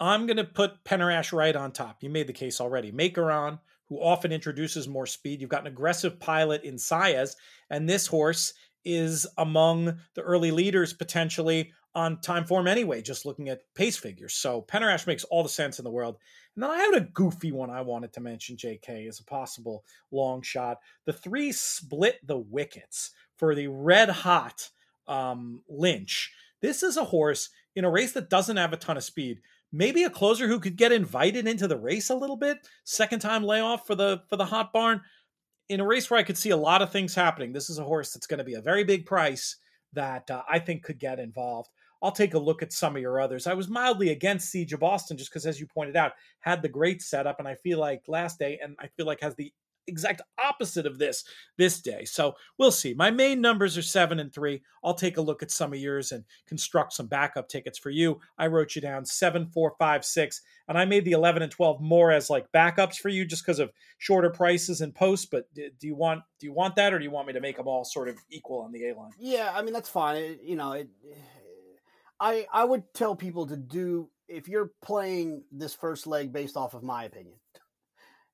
I'm 0.00 0.26
going 0.26 0.36
to 0.36 0.44
put 0.44 0.82
Penner 0.84 1.12
Ash 1.14 1.32
right 1.32 1.54
on 1.54 1.70
top. 1.70 2.02
You 2.02 2.10
made 2.10 2.26
the 2.26 2.32
case 2.32 2.60
already. 2.60 2.90
Maker 2.90 3.30
on, 3.30 3.60
who 3.88 3.98
often 3.98 4.32
introduces 4.32 4.88
more 4.88 5.06
speed. 5.06 5.40
You've 5.40 5.50
got 5.50 5.60
an 5.60 5.66
aggressive 5.68 6.18
pilot 6.18 6.64
in 6.64 6.74
Saez, 6.74 7.36
and 7.70 7.88
this 7.88 8.06
horse 8.06 8.54
is 8.84 9.26
among 9.38 9.98
the 10.14 10.22
early 10.22 10.50
leaders 10.50 10.92
potentially 10.92 11.72
on 11.94 12.20
time 12.20 12.44
form 12.44 12.66
anyway, 12.66 13.02
just 13.02 13.26
looking 13.26 13.48
at 13.48 13.62
pace 13.74 13.96
figures. 13.96 14.34
So 14.34 14.62
pennerash 14.62 15.06
makes 15.06 15.24
all 15.24 15.42
the 15.42 15.48
sense 15.48 15.78
in 15.78 15.84
the 15.84 15.90
world. 15.90 16.16
And 16.54 16.62
then 16.62 16.70
I 16.70 16.78
had 16.78 16.94
a 16.94 17.00
goofy 17.12 17.52
one 17.52 17.70
I 17.70 17.82
wanted 17.82 18.12
to 18.14 18.20
mention, 18.20 18.56
JK, 18.56 19.08
as 19.08 19.20
a 19.20 19.24
possible 19.24 19.84
long 20.10 20.42
shot. 20.42 20.78
The 21.06 21.12
three 21.12 21.52
split 21.52 22.18
the 22.26 22.38
wickets 22.38 23.10
for 23.36 23.54
the 23.54 23.68
red 23.68 24.08
hot 24.08 24.70
um, 25.06 25.62
Lynch. 25.68 26.32
This 26.60 26.82
is 26.82 26.96
a 26.96 27.04
horse 27.04 27.50
in 27.74 27.84
a 27.84 27.90
race 27.90 28.12
that 28.12 28.30
doesn't 28.30 28.56
have 28.56 28.72
a 28.72 28.78
ton 28.78 28.96
of 28.96 29.04
speed. 29.04 29.40
Maybe 29.72 30.04
a 30.04 30.10
closer 30.10 30.46
who 30.46 30.60
could 30.60 30.76
get 30.76 30.92
invited 30.92 31.46
into 31.46 31.66
the 31.66 31.78
race 31.78 32.10
a 32.10 32.14
little 32.14 32.36
bit. 32.36 32.58
Second 32.84 33.20
time 33.20 33.42
layoff 33.42 33.86
for 33.86 33.94
the 33.94 34.22
for 34.28 34.36
the 34.36 34.44
hot 34.44 34.72
barn. 34.72 35.00
In 35.68 35.80
a 35.80 35.86
race 35.86 36.10
where 36.10 36.20
I 36.20 36.24
could 36.24 36.36
see 36.36 36.50
a 36.50 36.56
lot 36.56 36.82
of 36.82 36.92
things 36.92 37.14
happening, 37.14 37.52
this 37.52 37.70
is 37.70 37.78
a 37.78 37.84
horse 37.84 38.12
that's 38.12 38.26
going 38.26 38.38
to 38.38 38.44
be 38.44 38.54
a 38.54 38.60
very 38.60 38.84
big 38.84 39.06
price 39.06 39.56
that 39.94 40.30
uh, 40.30 40.42
I 40.50 40.58
think 40.58 40.82
could 40.82 40.98
get 40.98 41.18
involved. 41.18 41.70
I'll 42.02 42.12
take 42.12 42.34
a 42.34 42.38
look 42.38 42.62
at 42.62 42.72
some 42.72 42.96
of 42.96 43.02
your 43.02 43.20
others. 43.20 43.46
I 43.46 43.54
was 43.54 43.68
mildly 43.68 44.10
against 44.10 44.50
Siege 44.50 44.72
of 44.72 44.80
Boston 44.80 45.16
just 45.16 45.30
because, 45.30 45.46
as 45.46 45.60
you 45.60 45.66
pointed 45.66 45.96
out, 45.96 46.12
had 46.40 46.62
the 46.62 46.68
great 46.68 47.00
setup, 47.00 47.38
and 47.38 47.46
I 47.46 47.54
feel 47.54 47.78
like 47.78 48.02
last 48.08 48.38
day, 48.38 48.58
and 48.62 48.76
I 48.80 48.88
feel 48.88 49.06
like 49.06 49.20
has 49.20 49.36
the 49.36 49.52
exact 49.86 50.22
opposite 50.38 50.86
of 50.86 50.98
this 50.98 51.24
this 51.58 51.80
day. 51.80 52.04
So 52.04 52.34
we'll 52.58 52.70
see. 52.70 52.94
My 52.94 53.10
main 53.10 53.40
numbers 53.40 53.76
are 53.76 53.82
seven 53.82 54.20
and 54.20 54.32
three. 54.32 54.62
I'll 54.84 54.94
take 54.94 55.16
a 55.16 55.22
look 55.22 55.42
at 55.42 55.50
some 55.50 55.72
of 55.72 55.78
yours 55.78 56.12
and 56.12 56.24
construct 56.46 56.92
some 56.92 57.06
backup 57.06 57.48
tickets 57.48 57.78
for 57.78 57.90
you. 57.90 58.20
I 58.38 58.46
wrote 58.46 58.74
you 58.74 58.82
down 58.82 59.04
seven, 59.04 59.46
four, 59.46 59.74
five, 59.78 60.04
six, 60.04 60.42
and 60.68 60.78
I 60.78 60.84
made 60.84 61.04
the 61.04 61.12
eleven 61.12 61.42
and 61.42 61.52
twelve 61.52 61.80
more 61.80 62.10
as 62.10 62.30
like 62.30 62.50
backups 62.52 62.96
for 62.96 63.08
you, 63.08 63.24
just 63.24 63.44
because 63.44 63.58
of 63.58 63.72
shorter 63.98 64.30
prices 64.30 64.80
and 64.80 64.94
posts. 64.94 65.26
But 65.26 65.52
do 65.54 65.70
you 65.82 65.94
want 65.94 66.22
do 66.38 66.46
you 66.46 66.52
want 66.52 66.76
that, 66.76 66.92
or 66.92 66.98
do 66.98 67.04
you 67.04 67.10
want 67.10 67.26
me 67.26 67.32
to 67.32 67.40
make 67.40 67.56
them 67.56 67.68
all 67.68 67.84
sort 67.84 68.08
of 68.08 68.16
equal 68.30 68.60
on 68.60 68.72
the 68.72 68.88
A 68.88 68.96
line? 68.96 69.12
Yeah, 69.18 69.52
I 69.54 69.62
mean 69.62 69.72
that's 69.72 69.88
fine. 69.88 70.16
It, 70.16 70.40
you 70.42 70.56
know, 70.56 70.72
it, 70.72 70.88
eh, 71.10 71.14
I 72.22 72.46
I 72.52 72.64
would 72.64 72.84
tell 72.94 73.14
people 73.14 73.46
to 73.48 73.56
do 73.56 74.08
if 74.28 74.48
you're 74.48 74.70
playing 74.82 75.42
this 75.52 75.74
first 75.74 76.06
leg 76.06 76.32
based 76.32 76.56
off 76.56 76.72
of 76.72 76.82
my 76.82 77.04
opinion, 77.04 77.36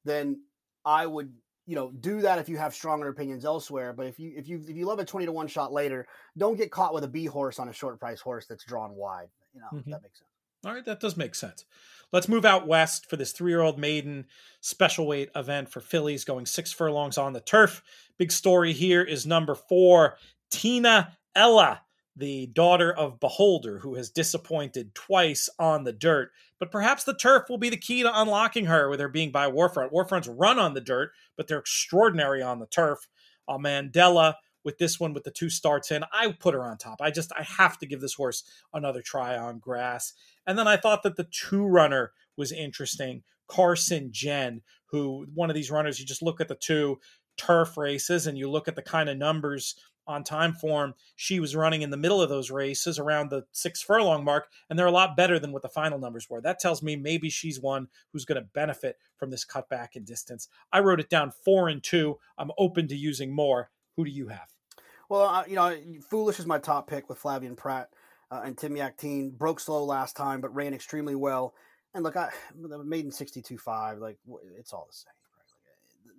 then 0.04 0.42
I 0.84 1.06
would 1.06 1.32
you 1.68 1.74
know, 1.74 1.92
do 2.00 2.22
that 2.22 2.38
if 2.38 2.48
you 2.48 2.56
have 2.56 2.72
stronger 2.72 3.08
opinions 3.08 3.44
elsewhere. 3.44 3.92
But 3.92 4.06
if 4.06 4.18
you 4.18 4.32
if 4.34 4.48
you 4.48 4.64
if 4.66 4.74
you 4.74 4.86
love 4.86 5.00
a 5.00 5.04
twenty 5.04 5.26
to 5.26 5.32
one 5.32 5.48
shot 5.48 5.70
later, 5.70 6.06
don't 6.38 6.56
get 6.56 6.70
caught 6.70 6.94
with 6.94 7.04
a 7.04 7.08
B 7.08 7.26
horse 7.26 7.58
on 7.58 7.68
a 7.68 7.74
short 7.74 8.00
price 8.00 8.22
horse 8.22 8.46
that's 8.46 8.64
drawn 8.64 8.94
wide. 8.94 9.28
You 9.52 9.60
know, 9.60 9.66
mm-hmm. 9.74 9.90
that 9.90 10.02
makes 10.02 10.18
sense. 10.18 10.30
All 10.64 10.72
right, 10.72 10.84
that 10.86 10.98
does 10.98 11.18
make 11.18 11.34
sense. 11.34 11.66
Let's 12.10 12.26
move 12.26 12.46
out 12.46 12.66
west 12.66 13.08
for 13.10 13.16
this 13.16 13.32
three 13.32 13.52
year 13.52 13.60
old 13.60 13.78
maiden 13.78 14.24
special 14.62 15.06
weight 15.06 15.28
event 15.36 15.68
for 15.68 15.80
fillies 15.80 16.24
going 16.24 16.46
six 16.46 16.72
furlongs 16.72 17.18
on 17.18 17.34
the 17.34 17.40
turf. 17.40 17.82
Big 18.18 18.32
story 18.32 18.72
here 18.72 19.02
is 19.02 19.26
number 19.26 19.54
four, 19.54 20.16
Tina 20.50 21.18
Ella, 21.36 21.82
the 22.18 22.46
daughter 22.46 22.92
of 22.92 23.20
Beholder, 23.20 23.78
who 23.78 23.94
has 23.94 24.10
disappointed 24.10 24.94
twice 24.94 25.48
on 25.58 25.84
the 25.84 25.92
dirt. 25.92 26.32
But 26.58 26.72
perhaps 26.72 27.04
the 27.04 27.14
turf 27.14 27.44
will 27.48 27.58
be 27.58 27.70
the 27.70 27.76
key 27.76 28.02
to 28.02 28.20
unlocking 28.20 28.66
her 28.66 28.88
with 28.88 29.00
her 29.00 29.08
being 29.08 29.30
by 29.30 29.50
Warfront. 29.50 29.92
Warfronts 29.92 30.32
run 30.36 30.58
on 30.58 30.74
the 30.74 30.80
dirt, 30.80 31.12
but 31.36 31.46
they're 31.46 31.58
extraordinary 31.58 32.42
on 32.42 32.58
the 32.58 32.66
turf. 32.66 33.08
Uh, 33.46 33.58
Mandella 33.58 34.34
with 34.64 34.78
this 34.78 34.98
one 34.98 35.14
with 35.14 35.24
the 35.24 35.30
two 35.30 35.48
starts 35.48 35.90
in. 35.90 36.04
I 36.12 36.32
put 36.32 36.54
her 36.54 36.62
on 36.62 36.76
top. 36.76 37.00
I 37.00 37.10
just 37.10 37.32
I 37.38 37.42
have 37.44 37.78
to 37.78 37.86
give 37.86 38.00
this 38.00 38.14
horse 38.14 38.42
another 38.74 39.00
try 39.00 39.38
on 39.38 39.60
grass. 39.60 40.12
And 40.46 40.58
then 40.58 40.68
I 40.68 40.76
thought 40.76 41.04
that 41.04 41.16
the 41.16 41.28
two 41.30 41.64
runner 41.64 42.12
was 42.36 42.52
interesting. 42.52 43.22
Carson 43.46 44.10
Jen, 44.12 44.62
who 44.86 45.26
one 45.32 45.48
of 45.48 45.54
these 45.54 45.70
runners, 45.70 45.98
you 45.98 46.04
just 46.04 46.22
look 46.22 46.40
at 46.40 46.48
the 46.48 46.54
two 46.54 46.98
turf 47.38 47.76
races 47.76 48.26
and 48.26 48.36
you 48.36 48.50
look 48.50 48.68
at 48.68 48.76
the 48.76 48.82
kind 48.82 49.08
of 49.08 49.16
numbers 49.16 49.76
on 50.08 50.24
time 50.24 50.54
form. 50.54 50.94
She 51.14 51.38
was 51.38 51.54
running 51.54 51.82
in 51.82 51.90
the 51.90 51.96
middle 51.96 52.20
of 52.20 52.28
those 52.28 52.50
races 52.50 52.98
around 52.98 53.30
the 53.30 53.44
six 53.52 53.82
furlong 53.82 54.24
mark, 54.24 54.48
and 54.68 54.78
they're 54.78 54.86
a 54.86 54.90
lot 54.90 55.16
better 55.16 55.38
than 55.38 55.52
what 55.52 55.62
the 55.62 55.68
final 55.68 55.98
numbers 55.98 56.28
were. 56.28 56.40
That 56.40 56.58
tells 56.58 56.82
me 56.82 56.96
maybe 56.96 57.30
she's 57.30 57.60
one 57.60 57.88
who's 58.12 58.24
going 58.24 58.40
to 58.40 58.48
benefit 58.54 58.96
from 59.16 59.30
this 59.30 59.44
cutback 59.44 59.94
in 59.94 60.04
distance. 60.04 60.48
I 60.72 60.80
wrote 60.80 61.00
it 61.00 61.10
down 61.10 61.32
four 61.44 61.68
and 61.68 61.82
two. 61.82 62.18
I'm 62.38 62.50
open 62.58 62.88
to 62.88 62.96
using 62.96 63.32
more. 63.32 63.70
Who 63.96 64.04
do 64.04 64.10
you 64.10 64.28
have? 64.28 64.48
Well, 65.08 65.22
uh, 65.22 65.44
you 65.46 65.56
know, 65.56 65.76
Foolish 66.08 66.38
is 66.38 66.46
my 66.46 66.58
top 66.58 66.88
pick 66.88 67.08
with 67.08 67.20
Flavien 67.20 67.56
Prat 67.56 67.88
uh, 68.30 68.42
and 68.44 68.56
Tim 68.56 68.74
Yakteen. 68.74 69.32
Broke 69.32 69.60
slow 69.60 69.84
last 69.84 70.16
time, 70.16 70.40
but 70.40 70.54
ran 70.54 70.74
extremely 70.74 71.14
well. 71.14 71.54
And 71.94 72.04
look, 72.04 72.16
I 72.16 72.30
maiden 72.56 73.10
62.5, 73.10 74.00
like 74.00 74.18
it's 74.58 74.72
all 74.72 74.86
the 74.88 74.94
same. 74.94 75.12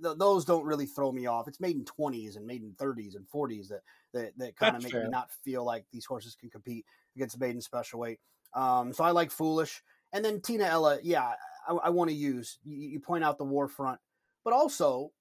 Right? 0.02 0.18
those 0.18 0.46
don't 0.46 0.66
really 0.66 0.86
throw 0.86 1.12
me 1.12 1.26
off. 1.26 1.48
It's 1.48 1.60
maiden 1.60 1.86
20s 1.86 2.38
and 2.38 2.46
maiden 2.46 2.76
30s 2.80 3.16
and 3.16 3.26
40s 3.34 3.68
that 3.70 3.82
that, 4.14 4.38
that 4.38 4.56
kind 4.56 4.76
of 4.76 4.84
make 4.84 4.92
fair. 4.92 5.04
me 5.04 5.10
not 5.10 5.30
feel 5.44 5.64
like 5.64 5.86
these 5.92 6.06
horses 6.06 6.36
can 6.36 6.50
compete 6.50 6.86
against 7.16 7.40
maiden 7.40 7.62
special 7.62 8.00
weight. 8.00 8.20
Um, 8.54 8.94
so 8.94 9.04
I 9.04 9.12
like 9.12 9.32
Foolish. 9.32 9.82
And 10.14 10.26
then 10.26 10.42
Tina 10.42 10.66
Ella, 10.66 11.00
yeah, 11.04 11.34
I, 11.68 11.74
I 11.74 11.90
want 11.90 12.10
to 12.10 12.16
use. 12.16 12.58
You, 12.64 12.78
you 12.78 13.00
point 13.00 13.24
out 13.24 13.38
the 13.38 13.44
War 13.44 13.68
Front, 13.68 14.00
but 14.44 14.54
also 14.54 15.12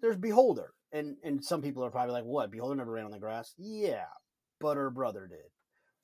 there's 0.00 0.16
Beholder 0.16 0.72
and 0.92 1.16
and 1.22 1.44
some 1.44 1.62
people 1.62 1.84
are 1.84 1.90
probably 1.90 2.12
like, 2.12 2.24
"What? 2.24 2.50
Beholder 2.50 2.74
never 2.74 2.92
ran 2.92 3.04
on 3.04 3.10
the 3.10 3.18
grass." 3.18 3.54
Yeah, 3.58 4.06
but 4.60 4.76
her 4.76 4.90
brother 4.90 5.26
did. 5.26 5.38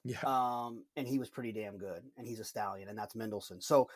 Yeah. 0.05 0.21
Um, 0.25 0.85
and 0.97 1.09
he 1.09 1.19
was 1.19 1.31
pretty 1.31 1.53
damn 1.53 1.79
good, 1.79 2.03
and 2.17 2.27
he's 2.27 2.41
a 2.41 2.45
stallion, 2.45 2.89
and 2.89 2.99
that's 2.99 3.15
Mendelssohn. 3.15 3.61
So 3.61 3.89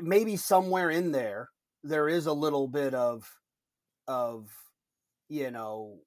maybe 0.00 0.36
somewhere 0.36 0.90
in 0.90 1.12
there, 1.12 1.48
there 1.82 2.08
is 2.08 2.26
a 2.26 2.32
little 2.32 2.68
bit 2.68 2.94
of, 2.94 3.30
of, 4.06 4.48
you 5.28 5.50
know, 5.50 6.00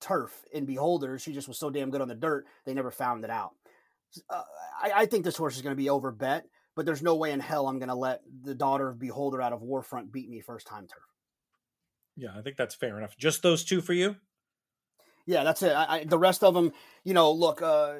turf 0.00 0.32
in 0.52 0.64
Beholder. 0.64 1.18
She 1.18 1.32
just 1.32 1.48
was 1.48 1.58
so 1.58 1.70
damn 1.70 1.90
good 1.90 2.00
on 2.00 2.08
the 2.08 2.14
dirt, 2.14 2.46
they 2.64 2.74
never 2.74 2.90
found 2.90 3.24
it 3.24 3.30
out. 3.30 3.50
Uh, 4.30 4.42
I, 4.82 4.92
I 4.94 5.06
think 5.06 5.24
this 5.24 5.36
horse 5.36 5.56
is 5.56 5.62
going 5.62 5.74
to 5.74 5.82
be 5.82 5.90
over 5.90 6.10
bet, 6.10 6.46
but 6.74 6.86
there's 6.86 7.02
no 7.02 7.16
way 7.16 7.32
in 7.32 7.40
hell 7.40 7.68
I'm 7.68 7.78
going 7.78 7.88
to 7.88 7.94
let 7.94 8.22
the 8.44 8.54
daughter 8.54 8.88
of 8.88 8.98
Beholder 8.98 9.42
out 9.42 9.52
of 9.52 9.60
Warfront 9.60 10.12
beat 10.12 10.30
me 10.30 10.40
first 10.40 10.66
time 10.66 10.86
turf. 10.86 11.02
Yeah, 12.16 12.30
I 12.36 12.42
think 12.42 12.56
that's 12.56 12.74
fair 12.74 12.98
enough. 12.98 13.16
Just 13.16 13.42
those 13.42 13.64
two 13.64 13.80
for 13.80 13.92
you? 13.92 14.16
Yeah, 15.26 15.44
that's 15.44 15.62
it. 15.62 15.72
I, 15.72 15.98
I, 15.98 16.04
the 16.04 16.18
rest 16.18 16.42
of 16.42 16.54
them, 16.54 16.72
you 17.04 17.12
know, 17.12 17.30
look, 17.32 17.60
uh, 17.60 17.96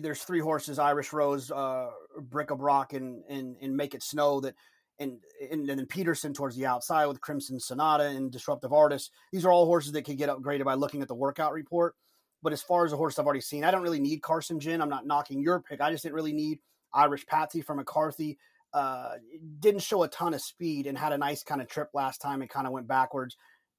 there's 0.00 0.22
three 0.22 0.40
horses: 0.40 0.78
Irish 0.78 1.12
Rose, 1.12 1.50
uh, 1.50 1.90
Bric-a-Brac, 2.20 2.92
and, 2.92 3.24
and 3.28 3.56
and 3.60 3.76
Make 3.76 3.94
It 3.94 4.02
Snow. 4.02 4.40
That 4.40 4.54
and, 5.02 5.18
and 5.50 5.68
and 5.68 5.78
then 5.78 5.86
Peterson 5.86 6.32
towards 6.32 6.56
the 6.56 6.66
outside 6.66 7.06
with 7.06 7.20
Crimson 7.20 7.58
Sonata 7.60 8.04
and 8.04 8.30
Disruptive 8.30 8.72
Artist. 8.72 9.10
These 9.32 9.44
are 9.44 9.52
all 9.52 9.66
horses 9.66 9.92
that 9.92 10.02
could 10.02 10.18
get 10.18 10.30
upgraded 10.30 10.64
by 10.64 10.74
looking 10.74 11.02
at 11.02 11.08
the 11.08 11.14
workout 11.14 11.52
report. 11.52 11.94
But 12.42 12.52
as 12.52 12.62
far 12.62 12.84
as 12.84 12.90
the 12.90 12.96
horse 12.96 13.18
I've 13.18 13.26
already 13.26 13.40
seen, 13.40 13.64
I 13.64 13.70
don't 13.70 13.82
really 13.82 14.00
need 14.00 14.22
Carson 14.22 14.58
Jen. 14.58 14.82
I'm 14.82 14.88
not 14.88 15.06
knocking 15.06 15.40
your 15.40 15.60
pick. 15.60 15.80
I 15.80 15.92
just 15.92 16.02
didn't 16.02 16.16
really 16.16 16.32
need 16.32 16.58
Irish 16.92 17.24
Patsy 17.26 17.60
from 17.60 17.76
McCarthy 17.76 18.38
uh, 18.72 19.10
didn't 19.58 19.82
show 19.82 20.02
a 20.02 20.08
ton 20.08 20.34
of 20.34 20.40
speed 20.40 20.86
and 20.86 20.96
had 20.96 21.12
a 21.12 21.18
nice 21.18 21.42
kind 21.42 21.60
of 21.60 21.68
trip 21.68 21.90
last 21.94 22.18
time 22.18 22.40
and 22.40 22.50
kind 22.50 22.66
of 22.66 22.72
went 22.72 22.88
backwards. 22.88 23.36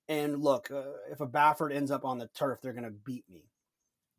And 0.07 0.41
look, 0.41 0.69
uh, 0.69 0.83
if 1.11 1.19
a 1.19 1.27
Baffert 1.27 1.73
ends 1.73 1.89
up 1.89 2.05
on 2.05 2.19
the 2.19 2.29
turf, 2.35 2.59
they're 2.61 2.73
going 2.73 2.83
to 2.83 2.91
beat 2.91 3.25
me. 3.29 3.49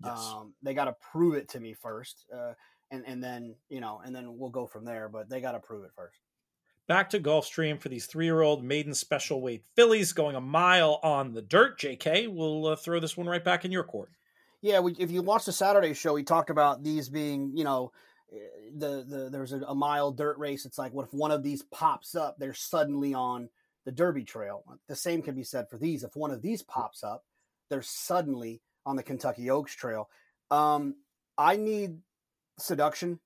Yes. 0.03 0.19
Um, 0.19 0.55
they 0.63 0.75
got 0.75 0.87
to 0.87 0.97
prove 1.13 1.35
it 1.35 1.51
to 1.51 1.61
me 1.61 1.75
first, 1.75 2.25
uh, 2.35 2.55
and 2.91 3.05
and 3.07 3.23
then 3.23 3.55
you 3.69 3.81
know, 3.81 4.01
and 4.05 4.15
then 4.15 4.37
we'll 4.37 4.51
go 4.51 4.67
from 4.67 4.85
there. 4.85 5.09
But 5.09 5.29
they 5.29 5.41
got 5.41 5.53
to 5.53 5.61
prove 5.61 5.85
it 5.85 5.93
first. 5.95 6.19
Back 6.87 7.11
to 7.11 7.21
Gulfstream 7.21 7.81
for 7.81 7.89
these 7.89 8.07
three-year-old 8.07 8.63
maiden 8.63 8.93
special 8.93 9.41
weight 9.41 9.65
fillies 9.75 10.13
going 10.13 10.37
a 10.37 10.41
mile 10.41 11.01
on 11.03 11.33
the 11.33 11.41
dirt. 11.41 11.79
J.K. 11.79 12.27
We'll 12.27 12.67
uh, 12.67 12.77
throw 12.77 13.01
this 13.01 13.17
one 13.17 13.27
right 13.27 13.43
back 13.43 13.65
in 13.65 13.73
your 13.73 13.85
court. 13.85 14.11
Yeah, 14.61 14.81
we, 14.81 14.93
if 14.99 15.11
you 15.11 15.23
watch 15.23 15.47
the 15.47 15.53
Saturday 15.53 15.95
show, 15.95 16.13
we 16.15 16.25
talked 16.25 16.51
about 16.51 16.83
these 16.83 17.09
being, 17.09 17.57
you 17.57 17.65
know, 17.65 17.93
the, 18.77 19.05
the 19.09 19.29
there's 19.31 19.53
a, 19.53 19.61
a 19.61 19.75
mile 19.75 20.11
dirt 20.11 20.39
race. 20.39 20.67
It's 20.67 20.79
like, 20.79 20.93
what 20.93 21.07
if 21.07 21.15
one 21.15 21.31
of 21.31 21.43
these 21.43 21.63
pops 21.63 22.15
up? 22.15 22.37
They're 22.39 22.55
suddenly 22.55 23.15
on 23.15 23.49
the 23.85 23.93
Derby 23.93 24.25
Trail. 24.25 24.63
The 24.89 24.97
same 24.97 25.23
can 25.23 25.35
be 25.35 25.45
said 25.45 25.69
for 25.71 25.79
these. 25.79 26.05
If 26.05 26.17
one 26.17 26.31
of 26.31 26.43
these 26.43 26.63
pops 26.63 27.03
up, 27.03 27.25
they're 27.71 27.83
suddenly 27.83 28.61
on 28.85 28.97
the 28.97 29.03
Kentucky 29.03 29.51
Oaks 29.51 29.75
Trail. 29.75 30.09
Um, 30.51 30.97
I 31.39 31.57
need 31.57 31.99
seduction. 32.59 33.21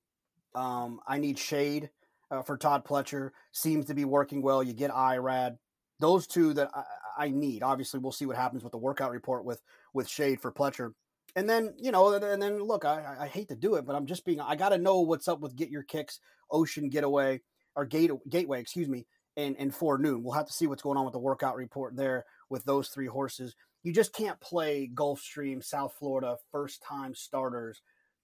Um, 0.54 1.00
I 1.06 1.18
need 1.18 1.38
shade 1.38 1.90
uh, 2.30 2.42
for 2.42 2.56
Todd 2.56 2.84
Pletcher. 2.84 3.30
Seems 3.52 3.86
to 3.86 3.94
be 3.94 4.04
working 4.04 4.42
well. 4.42 4.62
You 4.62 4.72
get 4.72 4.90
Irad. 4.90 5.56
Those 6.00 6.26
two 6.26 6.52
that 6.54 6.70
I, 6.74 6.84
I, 7.24 7.28
need. 7.30 7.62
Obviously, 7.62 7.98
we'll 7.98 8.12
see 8.12 8.26
what 8.26 8.36
happens 8.36 8.62
with 8.62 8.72
the 8.72 8.78
workout 8.78 9.10
report 9.10 9.44
with 9.44 9.60
with 9.92 10.08
shade 10.08 10.40
for 10.40 10.52
Pletcher 10.52 10.92
and 11.36 11.48
then 11.48 11.74
you 11.78 11.92
know, 11.92 12.12
and 12.12 12.42
then 12.42 12.58
look, 12.62 12.84
I, 12.84 13.16
I 13.20 13.26
hate 13.28 13.48
to 13.48 13.56
do 13.56 13.74
it, 13.76 13.86
but 13.86 13.94
I'm 13.94 14.06
just 14.06 14.24
being. 14.24 14.40
I 14.40 14.56
got 14.56 14.70
to 14.70 14.78
know 14.78 15.00
what's 15.00 15.28
up 15.28 15.40
with 15.40 15.56
Get 15.56 15.70
Your 15.70 15.82
Kicks, 15.82 16.20
Ocean 16.50 16.88
Getaway, 16.88 17.40
or 17.76 17.86
Gate 17.86 18.10
Gateway, 18.28 18.60
excuse 18.60 18.88
me, 18.88 19.06
and 19.36 19.54
and 19.58 19.74
Forenoon. 19.74 20.22
We'll 20.22 20.34
have 20.34 20.46
to 20.46 20.52
see 20.52 20.66
what's 20.66 20.82
going 20.82 20.98
on 20.98 21.04
with 21.04 21.12
the 21.12 21.18
workout 21.18 21.56
report 21.56 21.96
there 21.96 22.24
with 22.50 22.64
those 22.64 22.88
three 22.88 23.06
horses. 23.06 23.54
You 23.82 23.92
just 23.92 24.12
can't 24.12 24.40
play 24.40 24.90
Gulfstream, 24.92 25.62
South 25.62 25.94
Florida, 25.98 26.36
first 26.50 26.82
time 26.82 27.14
starters, 27.14 27.80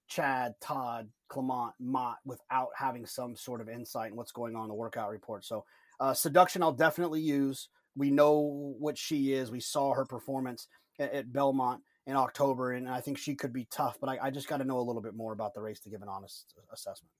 Chad, 0.07 0.55
Todd, 0.61 1.09
Clement, 1.29 1.73
Mott, 1.79 2.17
without 2.25 2.69
having 2.75 3.05
some 3.05 3.35
sort 3.35 3.61
of 3.61 3.69
insight 3.69 4.11
in 4.11 4.17
what's 4.17 4.31
going 4.31 4.55
on 4.55 4.63
in 4.63 4.69
the 4.69 4.75
workout 4.75 5.09
report. 5.09 5.45
So, 5.45 5.65
uh, 5.99 6.13
seduction, 6.13 6.61
I'll 6.61 6.73
definitely 6.73 7.21
use. 7.21 7.69
We 7.95 8.11
know 8.11 8.75
what 8.79 8.97
she 8.97 9.33
is. 9.33 9.51
We 9.51 9.61
saw 9.61 9.93
her 9.93 10.05
performance 10.05 10.67
at, 10.99 11.13
at 11.13 11.33
Belmont 11.33 11.81
in 12.05 12.15
October, 12.15 12.73
and 12.73 12.87
I 12.87 13.01
think 13.01 13.17
she 13.17 13.35
could 13.35 13.53
be 13.53 13.67
tough. 13.71 13.97
But 13.99 14.09
I, 14.09 14.27
I 14.27 14.31
just 14.31 14.47
got 14.47 14.57
to 14.57 14.65
know 14.65 14.79
a 14.79 14.83
little 14.83 15.01
bit 15.01 15.15
more 15.15 15.33
about 15.33 15.53
the 15.53 15.61
race 15.61 15.79
to 15.81 15.89
give 15.89 16.01
an 16.01 16.09
honest 16.09 16.53
assessment. 16.71 17.11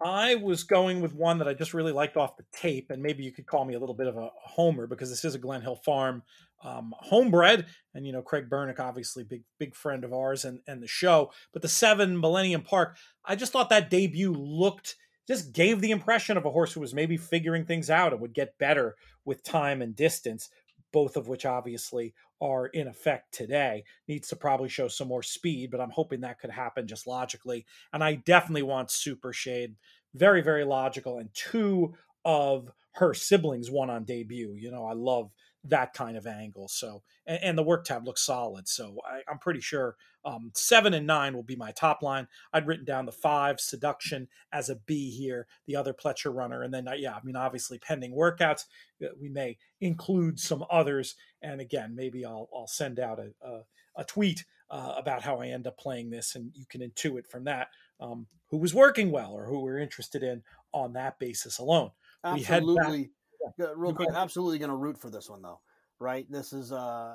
I 0.00 0.36
was 0.36 0.62
going 0.62 1.00
with 1.00 1.14
one 1.14 1.38
that 1.38 1.48
I 1.48 1.54
just 1.54 1.74
really 1.74 1.92
liked 1.92 2.16
off 2.16 2.36
the 2.36 2.44
tape, 2.52 2.90
and 2.90 3.02
maybe 3.02 3.24
you 3.24 3.32
could 3.32 3.46
call 3.46 3.64
me 3.64 3.74
a 3.74 3.80
little 3.80 3.94
bit 3.94 4.06
of 4.06 4.16
a 4.16 4.30
homer 4.40 4.86
because 4.86 5.10
this 5.10 5.24
is 5.24 5.34
a 5.34 5.38
Glen 5.38 5.62
Hill 5.62 5.76
Farm 5.76 6.22
um, 6.62 6.94
homebred, 7.00 7.66
and 7.94 8.06
you 8.06 8.12
know 8.12 8.22
Craig 8.22 8.48
Bernick, 8.48 8.78
obviously 8.78 9.24
big 9.24 9.42
big 9.58 9.74
friend 9.74 10.04
of 10.04 10.12
ours 10.12 10.44
and 10.44 10.60
and 10.66 10.82
the 10.82 10.86
show. 10.86 11.32
But 11.52 11.62
the 11.62 11.68
seven 11.68 12.20
Millennium 12.20 12.62
Park, 12.62 12.96
I 13.24 13.34
just 13.34 13.52
thought 13.52 13.70
that 13.70 13.90
debut 13.90 14.32
looked 14.32 14.96
just 15.26 15.52
gave 15.52 15.80
the 15.80 15.90
impression 15.90 16.38
of 16.38 16.46
a 16.46 16.50
horse 16.50 16.72
who 16.72 16.80
was 16.80 16.94
maybe 16.94 17.18
figuring 17.18 17.66
things 17.66 17.90
out 17.90 18.12
and 18.12 18.20
would 18.20 18.32
get 18.32 18.56
better 18.58 18.96
with 19.26 19.44
time 19.44 19.82
and 19.82 19.94
distance 19.94 20.48
both 20.92 21.16
of 21.16 21.28
which 21.28 21.46
obviously 21.46 22.14
are 22.40 22.66
in 22.66 22.88
effect 22.88 23.32
today. 23.32 23.84
Needs 24.06 24.28
to 24.28 24.36
probably 24.36 24.68
show 24.68 24.88
some 24.88 25.08
more 25.08 25.22
speed, 25.22 25.70
but 25.70 25.80
I'm 25.80 25.90
hoping 25.90 26.20
that 26.20 26.38
could 26.40 26.50
happen 26.50 26.86
just 26.86 27.06
logically. 27.06 27.66
And 27.92 28.02
I 28.02 28.16
definitely 28.16 28.62
want 28.62 28.90
Super 28.90 29.32
Shade. 29.32 29.74
Very, 30.14 30.40
very 30.40 30.64
logical. 30.64 31.18
And 31.18 31.32
two 31.34 31.94
of 32.24 32.70
her 32.92 33.14
siblings 33.14 33.70
won 33.70 33.90
on 33.90 34.04
debut. 34.04 34.54
You 34.54 34.70
know, 34.70 34.84
I 34.84 34.92
love 34.92 35.32
that 35.64 35.92
kind 35.92 36.16
of 36.16 36.26
angle. 36.26 36.68
So, 36.68 37.02
and, 37.26 37.38
and 37.42 37.58
the 37.58 37.62
work 37.62 37.84
tab 37.84 38.06
looks 38.06 38.24
solid. 38.24 38.68
So 38.68 38.98
I, 39.06 39.30
am 39.30 39.38
pretty 39.38 39.60
sure 39.60 39.96
um, 40.28 40.50
seven 40.54 40.92
and 40.92 41.06
nine 41.06 41.34
will 41.34 41.42
be 41.42 41.56
my 41.56 41.72
top 41.72 42.02
line. 42.02 42.28
I'd 42.52 42.66
written 42.66 42.84
down 42.84 43.06
the 43.06 43.12
five 43.12 43.60
seduction 43.60 44.28
as 44.52 44.68
a 44.68 44.76
B 44.76 45.10
here, 45.10 45.46
the 45.66 45.76
other 45.76 45.94
Pletcher 45.94 46.34
runner, 46.34 46.62
and 46.62 46.72
then 46.72 46.86
uh, 46.86 46.92
yeah, 46.92 47.14
I 47.14 47.20
mean 47.24 47.36
obviously 47.36 47.78
pending 47.78 48.12
workouts, 48.12 48.64
uh, 49.02 49.08
we 49.20 49.28
may 49.30 49.56
include 49.80 50.38
some 50.38 50.64
others. 50.70 51.14
And 51.40 51.60
again, 51.60 51.94
maybe 51.94 52.26
I'll 52.26 52.48
I'll 52.54 52.66
send 52.66 53.00
out 53.00 53.18
a 53.18 53.32
a, 53.42 53.60
a 53.96 54.04
tweet 54.04 54.44
uh, 54.70 54.94
about 54.98 55.22
how 55.22 55.40
I 55.40 55.46
end 55.46 55.66
up 55.66 55.78
playing 55.78 56.10
this, 56.10 56.34
and 56.34 56.52
you 56.54 56.66
can 56.68 56.82
intuit 56.82 57.26
from 57.26 57.44
that 57.44 57.68
um, 57.98 58.26
who 58.50 58.58
was 58.58 58.74
working 58.74 59.10
well 59.10 59.32
or 59.32 59.46
who 59.46 59.60
we're 59.60 59.78
interested 59.78 60.22
in 60.22 60.42
on 60.72 60.92
that 60.92 61.18
basis 61.18 61.58
alone. 61.58 61.90
Absolutely. 62.22 63.10
Real 63.56 63.94
quick, 63.94 64.10
absolutely 64.14 64.58
going 64.58 64.70
to 64.70 64.76
root 64.76 64.98
for 64.98 65.08
this 65.10 65.30
one 65.30 65.40
though. 65.40 65.60
right? 66.00 66.30
This 66.30 66.52
is, 66.52 66.72
uh, 66.72 67.14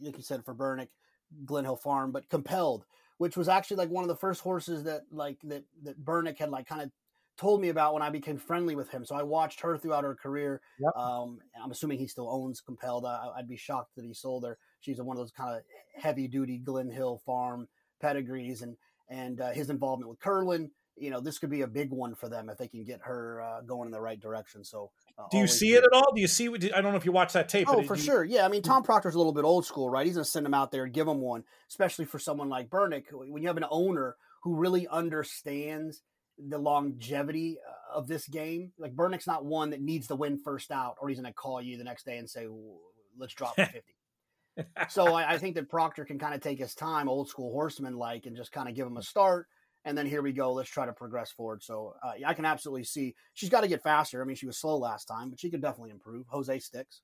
like 0.00 0.16
you 0.16 0.22
said, 0.22 0.44
for 0.44 0.54
Bernick, 0.54 0.88
Glen 1.44 1.64
Hill 1.64 1.76
Farm, 1.76 2.12
but 2.12 2.28
compelled, 2.28 2.84
which 3.18 3.36
was 3.36 3.48
actually 3.48 3.78
like 3.78 3.90
one 3.90 4.04
of 4.04 4.08
the 4.08 4.16
first 4.16 4.40
horses 4.40 4.84
that 4.84 5.02
like 5.10 5.38
that 5.44 5.64
that 5.84 6.04
Bernick 6.04 6.38
had 6.38 6.50
like 6.50 6.66
kind 6.66 6.82
of 6.82 6.90
told 7.38 7.60
me 7.60 7.70
about 7.70 7.94
when 7.94 8.02
I 8.02 8.10
became 8.10 8.38
friendly 8.38 8.76
with 8.76 8.90
him. 8.90 9.04
So 9.04 9.14
I 9.14 9.22
watched 9.22 9.60
her 9.60 9.76
throughout 9.76 10.04
her 10.04 10.14
career. 10.14 10.60
Yep. 10.78 10.96
Um, 10.96 11.38
I'm 11.62 11.70
assuming 11.70 11.98
he 11.98 12.06
still 12.06 12.30
owns 12.30 12.60
Compelled. 12.60 13.04
I, 13.06 13.30
would 13.36 13.48
be 13.48 13.56
shocked 13.56 13.96
that 13.96 14.04
he 14.04 14.14
sold 14.14 14.44
her. 14.44 14.58
She's 14.80 15.00
one 15.00 15.16
of 15.16 15.22
those 15.22 15.32
kind 15.32 15.56
of 15.56 15.62
heavy 16.00 16.28
duty 16.28 16.58
Glen 16.58 16.90
Hill 16.90 17.22
Farm 17.24 17.68
pedigrees, 18.00 18.62
and 18.62 18.76
and 19.08 19.40
uh, 19.40 19.50
his 19.50 19.70
involvement 19.70 20.10
with 20.10 20.20
Curlin. 20.20 20.70
You 20.96 21.10
know, 21.10 21.20
this 21.20 21.38
could 21.38 21.50
be 21.50 21.62
a 21.62 21.66
big 21.66 21.90
one 21.90 22.14
for 22.14 22.28
them 22.28 22.50
if 22.50 22.58
they 22.58 22.68
can 22.68 22.84
get 22.84 23.00
her 23.02 23.40
uh, 23.40 23.60
going 23.62 23.86
in 23.86 23.92
the 23.92 24.00
right 24.00 24.20
direction. 24.20 24.62
So, 24.62 24.90
uh, 25.18 25.24
do 25.30 25.38
you 25.38 25.46
see 25.46 25.74
it 25.74 25.84
at 25.84 25.92
all? 25.92 26.12
Do 26.14 26.20
you 26.20 26.26
see? 26.26 26.48
I 26.48 26.80
don't 26.80 26.92
know 26.92 26.96
if 26.96 27.04
you 27.04 27.12
watch 27.12 27.32
that 27.34 27.48
tape. 27.48 27.68
Oh, 27.68 27.82
for 27.82 27.96
you... 27.96 28.02
sure. 28.02 28.24
Yeah, 28.24 28.44
I 28.44 28.48
mean. 28.48 28.62
Tom 28.62 28.82
Proctor's 28.82 29.14
a 29.14 29.18
little 29.18 29.32
bit 29.32 29.44
old 29.44 29.66
school, 29.66 29.90
right? 29.90 30.06
He's 30.06 30.16
going 30.16 30.24
to 30.24 30.30
send 30.30 30.46
him 30.46 30.54
out 30.54 30.70
there 30.70 30.84
and 30.84 30.92
give 30.92 31.06
him 31.06 31.20
one, 31.20 31.44
especially 31.68 32.04
for 32.04 32.18
someone 32.18 32.48
like 32.48 32.70
Bernick. 32.70 33.04
When 33.12 33.42
you 33.42 33.48
have 33.48 33.56
an 33.56 33.66
owner 33.70 34.16
who 34.42 34.56
really 34.56 34.88
understands 34.88 36.02
the 36.38 36.58
longevity 36.58 37.58
uh, 37.66 37.98
of 37.98 38.08
this 38.08 38.26
game. 38.26 38.72
Like 38.78 38.94
Bernick's 38.94 39.26
not 39.26 39.44
one 39.44 39.70
that 39.70 39.80
needs 39.80 40.08
to 40.08 40.16
win 40.16 40.38
first 40.38 40.70
out, 40.70 40.96
or 41.00 41.08
he's 41.08 41.18
going 41.18 41.30
to 41.30 41.34
call 41.34 41.60
you 41.60 41.76
the 41.76 41.84
next 41.84 42.04
day 42.04 42.18
and 42.18 42.28
say, 42.28 42.46
"Let's 43.18 43.34
drop 43.34 43.56
to 43.56 43.66
50. 43.66 43.94
so 44.88 45.14
I, 45.14 45.34
I, 45.34 45.38
think 45.38 45.54
that 45.54 45.70
Proctor 45.70 46.04
can 46.04 46.18
kind 46.18 46.34
of 46.34 46.40
take 46.40 46.58
his 46.58 46.74
time, 46.74 47.08
old 47.08 47.28
school 47.28 47.52
horseman 47.52 47.96
like, 47.96 48.26
and 48.26 48.36
just 48.36 48.52
kind 48.52 48.68
of 48.68 48.74
give 48.74 48.86
him 48.86 48.96
a 48.96 49.02
start. 49.02 49.46
And 49.84 49.98
then 49.98 50.06
here 50.06 50.22
we 50.22 50.32
go. 50.32 50.52
Let's 50.52 50.70
try 50.70 50.86
to 50.86 50.92
progress 50.92 51.32
forward. 51.32 51.62
So 51.62 51.94
uh, 52.02 52.12
I 52.26 52.34
can 52.34 52.44
absolutely 52.44 52.84
see 52.84 53.14
she's 53.34 53.48
got 53.50 53.62
to 53.62 53.68
get 53.68 53.82
faster. 53.82 54.22
I 54.22 54.24
mean, 54.24 54.36
she 54.36 54.46
was 54.46 54.58
slow 54.58 54.76
last 54.78 55.06
time, 55.06 55.30
but 55.30 55.40
she 55.40 55.50
could 55.50 55.62
definitely 55.62 55.90
improve. 55.90 56.26
Jose 56.28 56.58
sticks. 56.60 57.02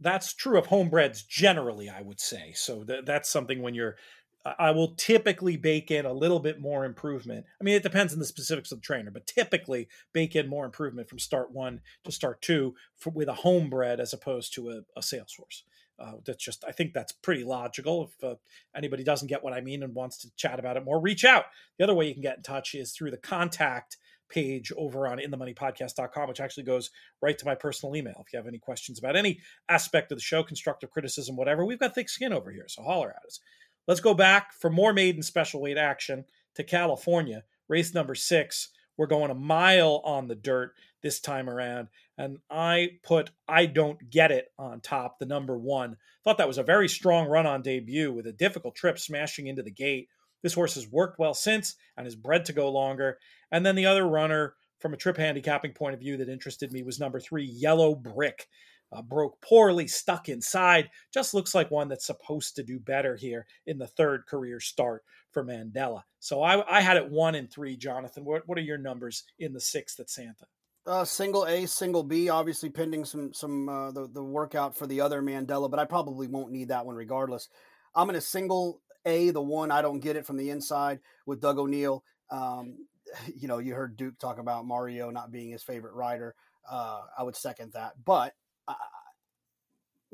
That's 0.00 0.32
true 0.32 0.58
of 0.58 0.66
homebreds 0.66 1.26
generally, 1.26 1.88
I 1.88 2.02
would 2.02 2.20
say. 2.20 2.52
So 2.54 2.84
th- 2.84 3.04
that's 3.04 3.28
something 3.28 3.62
when 3.62 3.74
you're 3.74 3.96
I 4.44 4.72
will 4.72 4.94
typically 4.96 5.56
bake 5.56 5.90
in 5.90 6.04
a 6.04 6.12
little 6.12 6.38
bit 6.38 6.60
more 6.60 6.84
improvement. 6.84 7.46
I 7.58 7.64
mean, 7.64 7.76
it 7.76 7.82
depends 7.82 8.12
on 8.12 8.18
the 8.18 8.26
specifics 8.26 8.72
of 8.72 8.78
the 8.78 8.84
trainer, 8.84 9.10
but 9.10 9.26
typically 9.26 9.88
bake 10.12 10.36
in 10.36 10.48
more 10.48 10.66
improvement 10.66 11.08
from 11.08 11.18
start 11.18 11.50
one 11.50 11.80
to 12.04 12.12
start 12.12 12.42
two 12.42 12.74
for, 12.94 13.08
with 13.08 13.28
a 13.28 13.32
homebred 13.32 14.00
as 14.00 14.12
opposed 14.12 14.52
to 14.54 14.70
a, 14.70 14.80
a 14.96 15.02
sales 15.02 15.34
horse. 15.34 15.64
Uh, 15.98 16.14
that's 16.24 16.42
just, 16.42 16.64
I 16.66 16.72
think 16.72 16.92
that's 16.92 17.12
pretty 17.12 17.44
logical. 17.44 18.04
If 18.04 18.24
uh, 18.24 18.34
anybody 18.76 19.04
doesn't 19.04 19.28
get 19.28 19.44
what 19.44 19.52
I 19.52 19.60
mean 19.60 19.82
and 19.82 19.94
wants 19.94 20.18
to 20.18 20.30
chat 20.36 20.58
about 20.58 20.76
it 20.76 20.84
more, 20.84 21.00
reach 21.00 21.24
out. 21.24 21.44
The 21.78 21.84
other 21.84 21.94
way 21.94 22.08
you 22.08 22.14
can 22.14 22.22
get 22.22 22.36
in 22.36 22.42
touch 22.42 22.74
is 22.74 22.92
through 22.92 23.12
the 23.12 23.16
contact 23.16 23.96
page 24.28 24.72
over 24.76 25.06
on 25.06 25.18
inthemoneypodcast.com, 25.18 26.28
which 26.28 26.40
actually 26.40 26.64
goes 26.64 26.90
right 27.22 27.38
to 27.38 27.46
my 27.46 27.54
personal 27.54 27.94
email. 27.94 28.22
If 28.26 28.32
you 28.32 28.38
have 28.38 28.46
any 28.46 28.58
questions 28.58 28.98
about 28.98 29.16
any 29.16 29.40
aspect 29.68 30.10
of 30.10 30.18
the 30.18 30.22
show, 30.22 30.42
constructive 30.42 30.90
criticism, 30.90 31.36
whatever, 31.36 31.64
we've 31.64 31.78
got 31.78 31.94
thick 31.94 32.08
skin 32.08 32.32
over 32.32 32.50
here. 32.50 32.66
So 32.68 32.82
holler 32.82 33.10
at 33.10 33.24
us. 33.26 33.40
Let's 33.86 34.00
go 34.00 34.14
back 34.14 34.52
for 34.52 34.70
more 34.70 34.92
maiden 34.92 35.22
special 35.22 35.60
weight 35.60 35.76
action 35.76 36.24
to 36.54 36.64
California, 36.64 37.44
race 37.68 37.94
number 37.94 38.14
six. 38.14 38.70
We're 38.96 39.06
going 39.06 39.30
a 39.30 39.34
mile 39.34 40.00
on 40.04 40.28
the 40.28 40.34
dirt 40.34 40.74
this 41.02 41.20
time 41.20 41.50
around. 41.50 41.88
And 42.16 42.38
I 42.50 42.98
put 43.02 43.30
I 43.48 43.66
Don't 43.66 44.10
Get 44.10 44.30
It 44.30 44.52
on 44.58 44.80
top, 44.80 45.18
the 45.18 45.26
number 45.26 45.58
one. 45.58 45.96
Thought 46.22 46.38
that 46.38 46.48
was 46.48 46.58
a 46.58 46.62
very 46.62 46.88
strong 46.88 47.28
run 47.28 47.46
on 47.46 47.62
debut 47.62 48.12
with 48.12 48.26
a 48.26 48.32
difficult 48.32 48.74
trip 48.74 48.98
smashing 48.98 49.46
into 49.46 49.62
the 49.62 49.70
gate. 49.70 50.08
This 50.42 50.54
horse 50.54 50.74
has 50.74 50.88
worked 50.88 51.18
well 51.18 51.34
since 51.34 51.76
and 51.96 52.06
is 52.06 52.16
bred 52.16 52.44
to 52.46 52.52
go 52.52 52.70
longer. 52.70 53.18
And 53.50 53.64
then 53.64 53.74
the 53.74 53.86
other 53.86 54.06
runner, 54.06 54.54
from 54.78 54.94
a 54.94 54.98
trip 54.98 55.16
handicapping 55.16 55.72
point 55.72 55.94
of 55.94 56.00
view, 56.00 56.16
that 56.18 56.28
interested 56.28 56.72
me 56.72 56.82
was 56.82 57.00
number 57.00 57.18
three, 57.18 57.44
Yellow 57.44 57.94
Brick 57.94 58.48
uh, 58.92 59.02
broke 59.02 59.40
poorly, 59.40 59.88
stuck 59.88 60.28
inside. 60.28 60.90
Just 61.12 61.34
looks 61.34 61.54
like 61.54 61.70
one 61.70 61.88
that's 61.88 62.06
supposed 62.06 62.56
to 62.56 62.62
do 62.62 62.78
better 62.78 63.16
here 63.16 63.46
in 63.66 63.78
the 63.78 63.86
third 63.86 64.26
career 64.26 64.60
start 64.60 65.02
for 65.34 65.44
Mandella. 65.44 66.02
So 66.20 66.42
I, 66.42 66.78
I 66.78 66.80
had 66.80 66.96
it 66.96 67.10
one 67.10 67.34
and 67.34 67.50
three, 67.50 67.76
Jonathan. 67.76 68.24
What, 68.24 68.48
what 68.48 68.56
are 68.56 68.62
your 68.62 68.78
numbers 68.78 69.24
in 69.38 69.52
the 69.52 69.60
sixth 69.60 70.00
at 70.00 70.08
Santa? 70.08 70.46
Uh, 70.86 71.04
single 71.04 71.46
A, 71.46 71.66
single 71.66 72.02
B, 72.02 72.28
obviously 72.28 72.68
pending 72.68 73.04
some 73.04 73.32
some 73.32 73.68
uh, 73.68 73.90
the 73.90 74.06
the 74.08 74.22
workout 74.22 74.76
for 74.76 74.86
the 74.86 75.00
other 75.00 75.22
Mandella, 75.22 75.70
but 75.70 75.80
I 75.80 75.86
probably 75.86 76.26
won't 76.26 76.52
need 76.52 76.68
that 76.68 76.84
one 76.84 76.94
regardless. 76.94 77.48
I'm 77.94 78.10
in 78.10 78.16
a 78.16 78.20
single 78.20 78.82
A, 79.06 79.30
the 79.30 79.40
one 79.40 79.70
I 79.70 79.80
don't 79.80 80.00
get 80.00 80.16
it 80.16 80.26
from 80.26 80.36
the 80.36 80.50
inside 80.50 81.00
with 81.24 81.40
Doug 81.40 81.58
O'Neill. 81.58 82.04
Um, 82.30 82.86
you 83.34 83.48
know, 83.48 83.58
you 83.58 83.74
heard 83.74 83.96
Duke 83.96 84.18
talk 84.18 84.38
about 84.38 84.66
Mario 84.66 85.10
not 85.10 85.32
being 85.32 85.50
his 85.50 85.62
favorite 85.62 85.94
rider. 85.94 86.34
Uh, 86.70 87.00
I 87.18 87.22
would 87.22 87.36
second 87.36 87.72
that, 87.72 87.92
but 88.04 88.34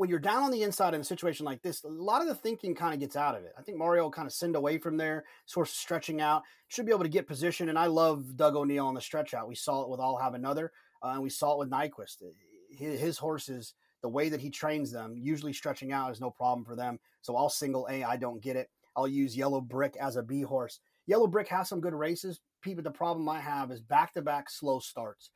when 0.00 0.08
you're 0.08 0.18
down 0.18 0.42
on 0.42 0.50
the 0.50 0.62
inside 0.62 0.94
in 0.94 1.00
a 1.02 1.04
situation 1.04 1.44
like 1.44 1.60
this, 1.60 1.84
a 1.84 1.88
lot 1.88 2.22
of 2.22 2.26
the 2.26 2.34
thinking 2.34 2.74
kind 2.74 2.94
of 2.94 3.00
gets 3.00 3.16
out 3.16 3.36
of 3.36 3.44
it. 3.44 3.52
I 3.58 3.60
think 3.60 3.76
Mario 3.76 4.04
will 4.04 4.10
kind 4.10 4.24
of 4.24 4.32
send 4.32 4.56
away 4.56 4.78
from 4.78 4.96
there, 4.96 5.26
sort 5.44 5.68
of 5.68 5.74
stretching 5.74 6.22
out, 6.22 6.40
should 6.68 6.86
be 6.86 6.92
able 6.92 7.02
to 7.02 7.10
get 7.10 7.26
position. 7.26 7.68
And 7.68 7.78
I 7.78 7.84
love 7.84 8.34
Doug 8.34 8.56
O'Neill 8.56 8.86
on 8.86 8.94
the 8.94 9.02
stretch 9.02 9.34
out. 9.34 9.46
We 9.46 9.56
saw 9.56 9.82
it 9.82 9.90
with 9.90 10.00
I'll 10.00 10.16
Have 10.16 10.32
Another, 10.32 10.72
uh, 11.02 11.08
and 11.08 11.22
we 11.22 11.28
saw 11.28 11.52
it 11.52 11.58
with 11.58 11.70
Nyquist. 11.70 12.22
His, 12.70 12.98
his 12.98 13.18
horses, 13.18 13.74
the 14.00 14.08
way 14.08 14.30
that 14.30 14.40
he 14.40 14.48
trains 14.48 14.90
them, 14.90 15.18
usually 15.18 15.52
stretching 15.52 15.92
out 15.92 16.10
is 16.10 16.18
no 16.18 16.30
problem 16.30 16.64
for 16.64 16.74
them. 16.74 16.98
So 17.20 17.36
I'll 17.36 17.50
single 17.50 17.86
A, 17.90 18.02
I 18.02 18.16
don't 18.16 18.42
get 18.42 18.56
it. 18.56 18.70
I'll 18.96 19.06
use 19.06 19.36
Yellow 19.36 19.60
Brick 19.60 19.98
as 20.00 20.16
a 20.16 20.22
B 20.22 20.40
horse. 20.40 20.80
Yellow 21.08 21.26
Brick 21.26 21.48
has 21.48 21.68
some 21.68 21.82
good 21.82 21.92
races, 21.92 22.40
but 22.64 22.84
the 22.84 22.90
problem 22.90 23.28
I 23.28 23.40
have 23.40 23.70
is 23.70 23.82
back 23.82 24.14
to 24.14 24.22
back 24.22 24.48
slow 24.48 24.78
starts. 24.78 25.30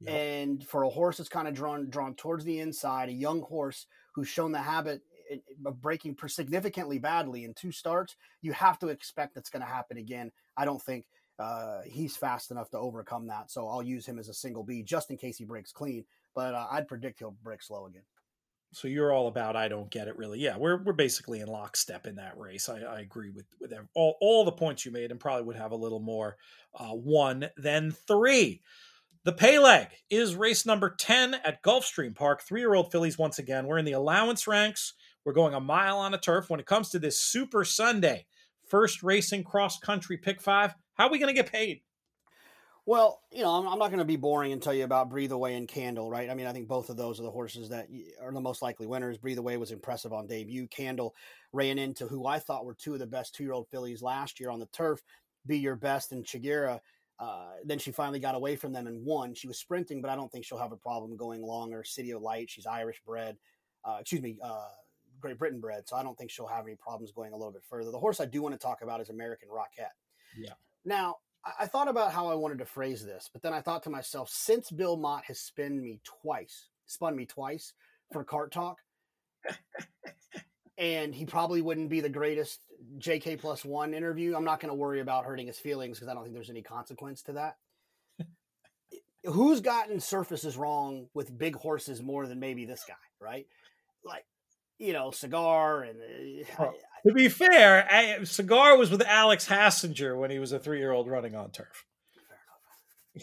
Yep. 0.00 0.14
And 0.14 0.66
for 0.66 0.82
a 0.82 0.90
horse 0.90 1.18
that's 1.18 1.28
kind 1.28 1.48
of 1.48 1.54
drawn 1.54 1.88
drawn 1.88 2.14
towards 2.14 2.44
the 2.44 2.60
inside, 2.60 3.08
a 3.08 3.12
young 3.12 3.42
horse 3.42 3.86
who's 4.14 4.28
shown 4.28 4.52
the 4.52 4.58
habit 4.58 5.02
of 5.64 5.80
breaking 5.80 6.16
significantly 6.26 6.98
badly 6.98 7.44
in 7.44 7.54
two 7.54 7.72
starts, 7.72 8.16
you 8.42 8.52
have 8.52 8.78
to 8.80 8.88
expect 8.88 9.34
that's 9.34 9.50
going 9.50 9.62
to 9.62 9.68
happen 9.68 9.96
again. 9.96 10.30
I 10.56 10.64
don't 10.64 10.82
think 10.82 11.06
uh, 11.38 11.80
he's 11.84 12.16
fast 12.16 12.50
enough 12.50 12.70
to 12.70 12.78
overcome 12.78 13.26
that, 13.28 13.50
so 13.50 13.66
I'll 13.66 13.82
use 13.82 14.06
him 14.06 14.18
as 14.18 14.28
a 14.28 14.34
single 14.34 14.62
B 14.62 14.82
just 14.82 15.10
in 15.10 15.16
case 15.16 15.38
he 15.38 15.44
breaks 15.44 15.72
clean. 15.72 16.04
But 16.34 16.54
uh, 16.54 16.66
I'd 16.70 16.88
predict 16.88 17.20
he'll 17.20 17.36
break 17.42 17.62
slow 17.62 17.86
again. 17.86 18.02
So 18.72 18.88
you're 18.88 19.12
all 19.12 19.28
about 19.28 19.54
I 19.54 19.68
don't 19.68 19.90
get 19.90 20.08
it 20.08 20.16
really. 20.18 20.40
Yeah, 20.40 20.56
we're 20.56 20.82
we're 20.82 20.92
basically 20.92 21.40
in 21.40 21.48
lockstep 21.48 22.06
in 22.06 22.16
that 22.16 22.36
race. 22.36 22.68
I, 22.68 22.80
I 22.80 23.00
agree 23.00 23.30
with 23.30 23.46
with 23.60 23.72
all 23.94 24.16
all 24.20 24.44
the 24.44 24.52
points 24.52 24.84
you 24.84 24.90
made, 24.90 25.12
and 25.12 25.20
probably 25.20 25.44
would 25.44 25.56
have 25.56 25.70
a 25.70 25.76
little 25.76 26.00
more 26.00 26.36
uh, 26.74 26.90
one 26.90 27.48
than 27.56 27.92
three. 27.92 28.62
The 29.24 29.32
Pay 29.32 29.58
leg 29.58 29.88
is 30.10 30.36
race 30.36 30.66
number 30.66 30.94
10 30.94 31.32
at 31.32 31.62
Gulfstream 31.62 32.14
Park. 32.14 32.42
Three 32.42 32.60
year 32.60 32.74
old 32.74 32.92
fillies 32.92 33.16
once 33.16 33.38
again. 33.38 33.66
We're 33.66 33.78
in 33.78 33.86
the 33.86 33.92
allowance 33.92 34.46
ranks. 34.46 34.92
We're 35.24 35.32
going 35.32 35.54
a 35.54 35.60
mile 35.60 35.96
on 35.96 36.12
a 36.12 36.18
turf. 36.18 36.50
When 36.50 36.60
it 36.60 36.66
comes 36.66 36.90
to 36.90 36.98
this 36.98 37.18
Super 37.18 37.64
Sunday, 37.64 38.26
first 38.68 39.02
racing 39.02 39.44
cross 39.44 39.78
country 39.78 40.18
pick 40.18 40.42
five, 40.42 40.74
how 40.92 41.06
are 41.06 41.10
we 41.10 41.18
going 41.18 41.34
to 41.34 41.42
get 41.42 41.50
paid? 41.50 41.80
Well, 42.84 43.22
you 43.32 43.42
know, 43.42 43.48
I'm, 43.48 43.66
I'm 43.66 43.78
not 43.78 43.88
going 43.88 44.00
to 44.00 44.04
be 44.04 44.16
boring 44.16 44.52
and 44.52 44.60
tell 44.60 44.74
you 44.74 44.84
about 44.84 45.08
Breathe 45.08 45.32
Away 45.32 45.54
and 45.54 45.66
Candle, 45.66 46.10
right? 46.10 46.28
I 46.28 46.34
mean, 46.34 46.46
I 46.46 46.52
think 46.52 46.68
both 46.68 46.90
of 46.90 46.98
those 46.98 47.18
are 47.18 47.22
the 47.22 47.30
horses 47.30 47.70
that 47.70 47.88
are 48.20 48.30
the 48.30 48.42
most 48.42 48.60
likely 48.60 48.86
winners. 48.86 49.16
Breathe 49.16 49.38
Away 49.38 49.56
was 49.56 49.70
impressive 49.70 50.12
on 50.12 50.26
debut. 50.26 50.66
Candle 50.66 51.14
ran 51.50 51.78
into 51.78 52.06
who 52.06 52.26
I 52.26 52.40
thought 52.40 52.66
were 52.66 52.74
two 52.74 52.92
of 52.92 52.98
the 52.98 53.06
best 53.06 53.34
two 53.34 53.44
year 53.44 53.54
old 53.54 53.68
fillies 53.70 54.02
last 54.02 54.38
year 54.38 54.50
on 54.50 54.60
the 54.60 54.66
turf. 54.66 55.00
Be 55.46 55.56
Your 55.56 55.76
Best 55.76 56.12
and 56.12 56.26
Chagira 56.26 56.80
uh, 57.18 57.52
then 57.64 57.78
she 57.78 57.92
finally 57.92 58.18
got 58.18 58.34
away 58.34 58.56
from 58.56 58.72
them 58.72 58.86
and 58.86 59.04
won. 59.04 59.34
She 59.34 59.46
was 59.46 59.58
sprinting, 59.58 60.02
but 60.02 60.10
I 60.10 60.16
don't 60.16 60.30
think 60.30 60.44
she'll 60.44 60.58
have 60.58 60.72
a 60.72 60.76
problem 60.76 61.16
going 61.16 61.42
longer. 61.42 61.84
City 61.84 62.10
of 62.10 62.22
Light, 62.22 62.50
she's 62.50 62.66
Irish 62.66 63.00
bred, 63.06 63.36
uh, 63.84 63.98
excuse 64.00 64.22
me, 64.22 64.36
uh, 64.42 64.68
Great 65.20 65.38
Britain 65.38 65.60
bred, 65.60 65.88
so 65.88 65.96
I 65.96 66.02
don't 66.02 66.18
think 66.18 66.30
she'll 66.30 66.46
have 66.46 66.66
any 66.66 66.76
problems 66.76 67.12
going 67.12 67.32
a 67.32 67.36
little 67.36 67.52
bit 67.52 67.62
further. 67.68 67.90
The 67.90 67.98
horse 67.98 68.20
I 68.20 68.26
do 68.26 68.42
want 68.42 68.54
to 68.54 68.58
talk 68.58 68.82
about 68.82 69.00
is 69.00 69.10
American 69.10 69.48
Rocket. 69.48 69.92
Yeah. 70.36 70.54
Now, 70.84 71.16
I, 71.44 71.52
I 71.60 71.66
thought 71.66 71.88
about 71.88 72.12
how 72.12 72.28
I 72.28 72.34
wanted 72.34 72.58
to 72.58 72.66
phrase 72.66 73.04
this, 73.04 73.30
but 73.32 73.42
then 73.42 73.52
I 73.52 73.60
thought 73.60 73.84
to 73.84 73.90
myself, 73.90 74.28
since 74.28 74.70
Bill 74.70 74.96
Mott 74.96 75.24
has 75.26 75.38
spun 75.38 75.80
me 75.80 76.00
twice, 76.04 76.68
spun 76.86 77.16
me 77.16 77.26
twice 77.26 77.72
for 78.12 78.24
Cart 78.24 78.52
Talk, 78.52 78.78
and 80.76 81.14
he 81.14 81.24
probably 81.24 81.62
wouldn't 81.62 81.90
be 81.90 82.00
the 82.00 82.08
greatest 82.08 82.60
JK 82.98 83.40
plus 83.40 83.64
one 83.64 83.94
interview. 83.94 84.36
I'm 84.36 84.44
not 84.44 84.60
going 84.60 84.70
to 84.70 84.74
worry 84.74 85.00
about 85.00 85.24
hurting 85.24 85.46
his 85.46 85.58
feelings 85.58 85.98
because 85.98 86.08
I 86.08 86.14
don't 86.14 86.24
think 86.24 86.34
there's 86.34 86.50
any 86.50 86.62
consequence 86.62 87.22
to 87.22 87.32
that. 87.34 87.56
Who's 89.24 89.60
gotten 89.60 90.00
surfaces 90.00 90.56
wrong 90.56 91.08
with 91.14 91.36
big 91.36 91.56
horses 91.56 92.02
more 92.02 92.26
than 92.26 92.40
maybe 92.40 92.64
this 92.64 92.84
guy, 92.86 92.94
right? 93.20 93.46
Like, 94.04 94.24
you 94.78 94.92
know, 94.92 95.10
Cigar 95.10 95.82
and. 95.82 95.98
Uh, 96.58 96.70
to 97.06 97.12
be 97.12 97.28
fair, 97.28 97.86
I, 97.90 98.24
Cigar 98.24 98.76
was 98.76 98.90
with 98.90 99.02
Alex 99.02 99.48
Hassinger 99.48 100.18
when 100.18 100.30
he 100.30 100.38
was 100.38 100.52
a 100.52 100.58
three 100.58 100.78
year 100.78 100.92
old 100.92 101.08
running 101.08 101.34
on 101.34 101.50
turf. 101.50 101.84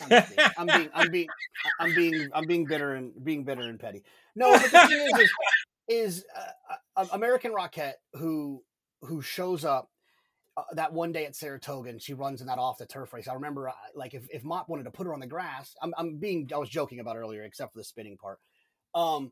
I'm 0.01 0.07
being, 0.09 0.49
I'm 0.57 0.67
being, 0.67 0.89
I'm 0.95 1.11
being, 1.11 1.27
I'm 1.79 1.95
being, 1.95 2.29
I'm 2.33 2.47
being 2.47 2.65
bitter 2.65 2.95
and 2.95 3.11
being 3.23 3.43
bitter 3.43 3.61
and 3.61 3.79
petty. 3.79 4.03
No, 4.35 4.51
but 4.53 4.63
the 4.63 4.69
thing 4.69 4.91
is, 4.91 5.19
is 5.19 5.31
is 5.87 6.25
uh, 6.35 7.01
uh, 7.01 7.05
American 7.11 7.51
Rocket 7.51 7.95
who 8.13 8.63
who 9.01 9.21
shows 9.21 9.65
up 9.65 9.89
uh, 10.57 10.63
that 10.73 10.93
one 10.93 11.11
day 11.11 11.25
at 11.25 11.35
Saratoga 11.35 11.89
and 11.89 12.01
she 12.01 12.13
runs 12.13 12.41
in 12.41 12.47
that 12.47 12.59
off 12.59 12.77
the 12.77 12.85
turf 12.85 13.13
race. 13.13 13.27
I 13.27 13.33
remember 13.33 13.69
uh, 13.69 13.73
like 13.95 14.13
if, 14.13 14.27
if 14.29 14.43
Mott 14.43 14.69
wanted 14.69 14.83
to 14.83 14.91
put 14.91 15.07
her 15.07 15.13
on 15.13 15.19
the 15.19 15.27
grass, 15.27 15.75
I'm, 15.81 15.93
I'm 15.97 16.17
being 16.17 16.49
I 16.53 16.57
was 16.57 16.69
joking 16.69 16.99
about 16.99 17.17
earlier, 17.17 17.43
except 17.43 17.73
for 17.73 17.79
the 17.79 17.85
spinning 17.85 18.17
part. 18.17 18.39
Um, 18.93 19.31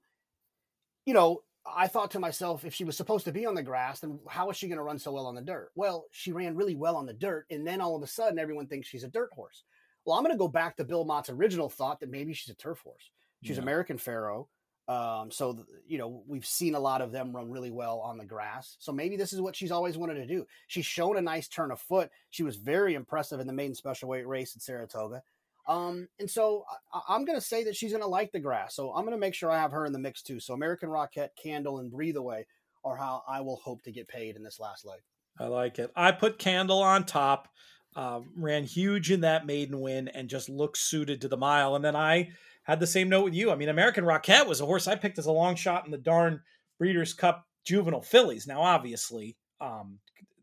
you 1.06 1.14
know, 1.14 1.44
I 1.66 1.88
thought 1.88 2.12
to 2.12 2.20
myself, 2.20 2.64
if 2.64 2.74
she 2.74 2.84
was 2.84 2.96
supposed 2.96 3.26
to 3.26 3.32
be 3.32 3.46
on 3.46 3.56
the 3.56 3.64
grass, 3.64 4.00
then 4.00 4.20
how 4.30 4.50
is 4.50 4.58
she 4.58 4.68
going 4.68 4.78
to 4.78 4.84
run 4.84 5.00
so 5.00 5.12
well 5.12 5.28
on 5.28 5.36
the 5.36 5.42
dirt? 5.42 5.72
Well, 5.76 6.06
she 6.12 6.32
ran 6.32 6.56
really 6.56 6.76
well 6.76 6.96
on 6.96 7.06
the 7.06 7.14
dirt, 7.14 7.46
and 7.50 7.68
then 7.68 7.82
all 7.82 7.96
of 7.96 8.04
a 8.04 8.08
sudden, 8.08 8.40
everyone 8.40 8.68
thinks 8.68 8.88
she's 8.88 9.04
a 9.04 9.10
dirt 9.10 9.30
horse. 9.34 9.64
Well, 10.06 10.18
I'm 10.18 10.24
going 10.24 10.34
to 10.34 10.40
go 10.40 10.48
back 10.48 10.78
to 10.78 10.86
Bill 10.86 11.06
Mott's 11.06 11.30
original 11.30 11.70
thought 11.70 12.00
that 12.00 12.10
maybe 12.10 12.34
she's 12.34 12.54
a 12.54 12.56
turf 12.56 12.80
horse. 12.80 13.12
She's 13.44 13.58
yeah. 13.58 13.64
American 13.64 13.98
Pharoah. 13.98 14.44
Um, 14.90 15.30
so 15.30 15.66
you 15.88 16.00
know 16.00 16.24
we've 16.28 16.46
seen 16.46 16.74
a 16.74 16.80
lot 16.80 17.02
of 17.02 17.12
them 17.12 17.36
run 17.36 17.52
really 17.52 17.70
well 17.70 18.00
on 18.00 18.18
the 18.18 18.26
grass. 18.26 18.76
So 18.80 18.92
maybe 18.92 19.18
this 19.18 19.34
is 19.34 19.40
what 19.40 19.56
she's 19.56 19.72
always 19.72 19.98
wanted 19.98 20.16
to 20.16 20.26
do. 20.26 20.48
She's 20.68 20.86
shown 20.86 21.16
a 21.16 21.22
nice 21.22 21.48
turn 21.48 21.72
of 21.72 21.80
foot. 21.80 22.10
She 22.32 22.42
was 22.42 22.56
very 22.56 22.96
impressive 22.96 23.40
in 23.40 23.46
the 23.46 23.54
maiden 23.54 23.76
special 23.76 24.10
weight 24.10 24.28
race 24.28 24.56
at 24.56 24.64
Saratoga. 24.64 25.22
Um, 25.68 26.08
and 26.20 26.30
so 26.30 26.66
I, 26.92 27.16
am 27.16 27.26
going 27.26 27.38
to 27.38 27.46
say 27.46 27.64
that 27.66 27.76
she's 27.76 27.92
going 27.92 28.02
to 28.02 28.10
like 28.10 28.32
the 28.32 28.40
grass. 28.40 28.74
So 28.76 28.92
I'm 28.92 29.04
going 29.04 29.16
to 29.16 29.20
make 29.20 29.36
sure 29.36 29.52
I 29.52 29.60
have 29.60 29.72
her 29.72 29.86
in 29.86 29.94
the 29.94 30.00
mix 30.00 30.24
too. 30.24 30.40
So 30.40 30.56
American 30.56 30.90
Rocket, 30.90 31.32
Candle, 31.42 31.78
and 31.78 31.92
Breathe 31.92 32.16
Away 32.16 32.48
are 32.84 32.96
how 32.96 33.22
I 33.28 33.42
will 33.42 33.58
hope 33.58 33.84
to 33.84 33.92
get 33.92 34.08
paid 34.08 34.36
in 34.36 34.44
this 34.44 34.60
last 34.60 34.84
leg. 34.84 35.02
I 35.40 35.46
like 35.46 35.78
it. 35.78 35.92
I 35.96 36.12
put 36.12 36.40
Candle 36.40 36.82
on 36.82 37.06
top. 37.06 37.50
Uh, 37.96 38.22
ran 38.36 38.64
huge 38.64 39.12
in 39.12 39.22
that 39.22 39.48
maiden 39.48 39.82
win 39.82 40.08
and 40.10 40.30
just 40.30 40.48
looks 40.48 40.80
suited 40.80 41.22
to 41.22 41.28
the 41.28 41.38
mile. 41.38 41.76
And 41.76 41.84
then 41.84 41.96
I 41.96 42.30
had 42.70 42.80
the 42.80 42.88
same 42.88 43.10
note 43.10 43.24
with 43.24 43.34
you. 43.34 43.52
I 43.52 43.56
mean, 43.56 43.70
American 43.70 44.06
Rocket 44.06 44.48
was 44.48 44.62
a 44.62 44.66
horse 44.66 44.88
I 44.88 44.96
picked 44.96 45.18
as 45.18 45.26
a 45.26 45.32
long 45.32 45.56
shot 45.56 45.86
in 45.86 45.92
the 45.92 45.98
darn 45.98 46.42
Breeders' 46.78 47.14
Cup 47.14 47.48
Juvenile 47.66 48.02
Fillies. 48.02 48.46
Now, 48.46 48.62
obviously, 48.62 49.36
um, 49.60 49.98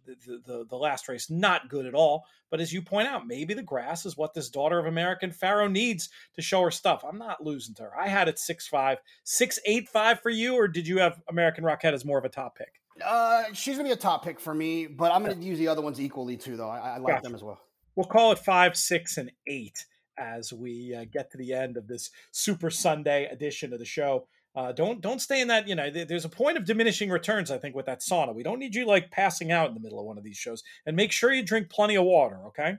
the, 0.06 0.42
the, 0.44 0.66
the 0.68 0.76
last 0.76 1.08
race 1.08 1.30
not 1.30 1.68
good 1.68 1.86
at 1.86 1.94
all. 1.94 2.24
But 2.50 2.60
as 2.60 2.72
you 2.72 2.82
point 2.82 3.08
out, 3.08 3.26
maybe 3.26 3.54
the 3.54 3.62
grass 3.62 4.06
is 4.06 4.16
what 4.16 4.34
this 4.34 4.48
daughter 4.48 4.78
of 4.78 4.86
American 4.86 5.30
Pharoah 5.30 5.68
needs 5.68 6.08
to 6.34 6.42
show 6.42 6.62
her 6.62 6.70
stuff. 6.70 7.04
I'm 7.08 7.18
not 7.18 7.44
losing 7.44 7.74
to 7.76 7.84
her. 7.84 7.98
I 7.98 8.08
had 8.08 8.28
it 8.28 8.38
six 8.38 8.66
five, 8.66 8.98
six 9.24 9.58
eight 9.64 9.88
five 9.88 10.20
for 10.20 10.30
you, 10.30 10.54
or 10.54 10.68
did 10.68 10.86
you 10.86 10.98
have 10.98 11.20
American 11.28 11.64
Rocket 11.64 11.94
as 11.94 12.04
more 12.04 12.18
of 12.18 12.24
a 12.24 12.28
top 12.28 12.56
pick? 12.56 12.80
Uh, 13.04 13.44
she's 13.52 13.76
gonna 13.76 13.88
be 13.88 13.92
a 13.92 13.96
top 13.96 14.24
pick 14.24 14.40
for 14.40 14.54
me, 14.54 14.86
but 14.86 15.12
I'm 15.12 15.22
gonna 15.22 15.40
use 15.40 15.58
the 15.58 15.68
other 15.68 15.82
ones 15.82 16.00
equally 16.00 16.36
too, 16.36 16.56
though. 16.56 16.68
I, 16.68 16.78
I 16.78 16.98
like 16.98 17.14
gotcha. 17.14 17.22
them 17.24 17.34
as 17.34 17.42
well. 17.42 17.60
We'll 17.94 18.06
call 18.06 18.32
it 18.32 18.38
five, 18.38 18.76
six, 18.76 19.16
and 19.16 19.30
eight 19.46 19.84
as 20.18 20.52
we 20.52 20.94
uh, 20.94 21.04
get 21.10 21.30
to 21.30 21.38
the 21.38 21.52
end 21.52 21.76
of 21.76 21.86
this 21.86 22.10
Super 22.32 22.70
Sunday 22.70 23.26
edition 23.26 23.72
of 23.72 23.78
the 23.78 23.84
show. 23.84 24.26
Uh, 24.54 24.72
don't 24.72 25.02
don't 25.02 25.20
stay 25.20 25.40
in 25.42 25.48
that. 25.48 25.68
You 25.68 25.74
know, 25.74 25.90
there's 25.90 26.24
a 26.24 26.30
point 26.30 26.56
of 26.56 26.64
diminishing 26.64 27.10
returns. 27.10 27.50
I 27.50 27.58
think 27.58 27.74
with 27.74 27.86
that 27.86 28.00
sauna, 28.00 28.34
we 28.34 28.42
don't 28.42 28.58
need 28.58 28.74
you 28.74 28.86
like 28.86 29.10
passing 29.10 29.52
out 29.52 29.68
in 29.68 29.74
the 29.74 29.80
middle 29.80 30.00
of 30.00 30.06
one 30.06 30.16
of 30.16 30.24
these 30.24 30.38
shows. 30.38 30.62
And 30.86 30.96
make 30.96 31.12
sure 31.12 31.32
you 31.32 31.42
drink 31.42 31.68
plenty 31.68 31.96
of 31.96 32.04
water. 32.04 32.38
Okay. 32.46 32.76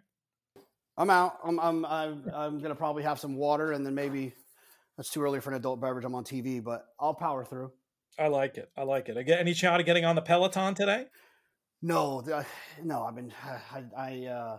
I'm 0.98 1.12
out. 1.12 1.38
I'm 1.44 1.60
I'm 1.60 1.86
I'm, 1.86 2.32
I'm 2.34 2.60
gonna 2.60 2.76
probably 2.76 3.04
have 3.04 3.20
some 3.20 3.36
water, 3.36 3.74
and 3.74 3.86
then 3.86 3.94
maybe 3.94 4.34
that's 4.98 5.12
too 5.12 5.22
early 5.22 5.40
for 5.40 5.52
an 5.52 5.58
adult 5.58 5.80
beverage. 5.80 6.04
I'm 6.04 6.16
on 6.16 6.24
TV, 6.24 6.64
but 6.64 6.86
I'll 7.00 7.14
power 7.14 7.46
through. 7.46 7.72
I 8.18 8.30
like 8.30 8.58
it. 8.58 8.72
I 8.76 8.82
like 8.82 9.10
it. 9.10 9.18
I 9.18 9.22
get 9.22 9.40
any 9.40 9.54
shot 9.54 9.80
of 9.80 9.86
getting 9.86 10.06
on 10.06 10.16
the 10.16 10.24
Peloton 10.24 10.74
today? 10.74 11.06
No, 11.84 12.24
no. 12.84 13.04
I've 13.04 13.16
been 13.16 13.32
I, 13.46 13.84
I 13.96 14.26
uh, 14.26 14.58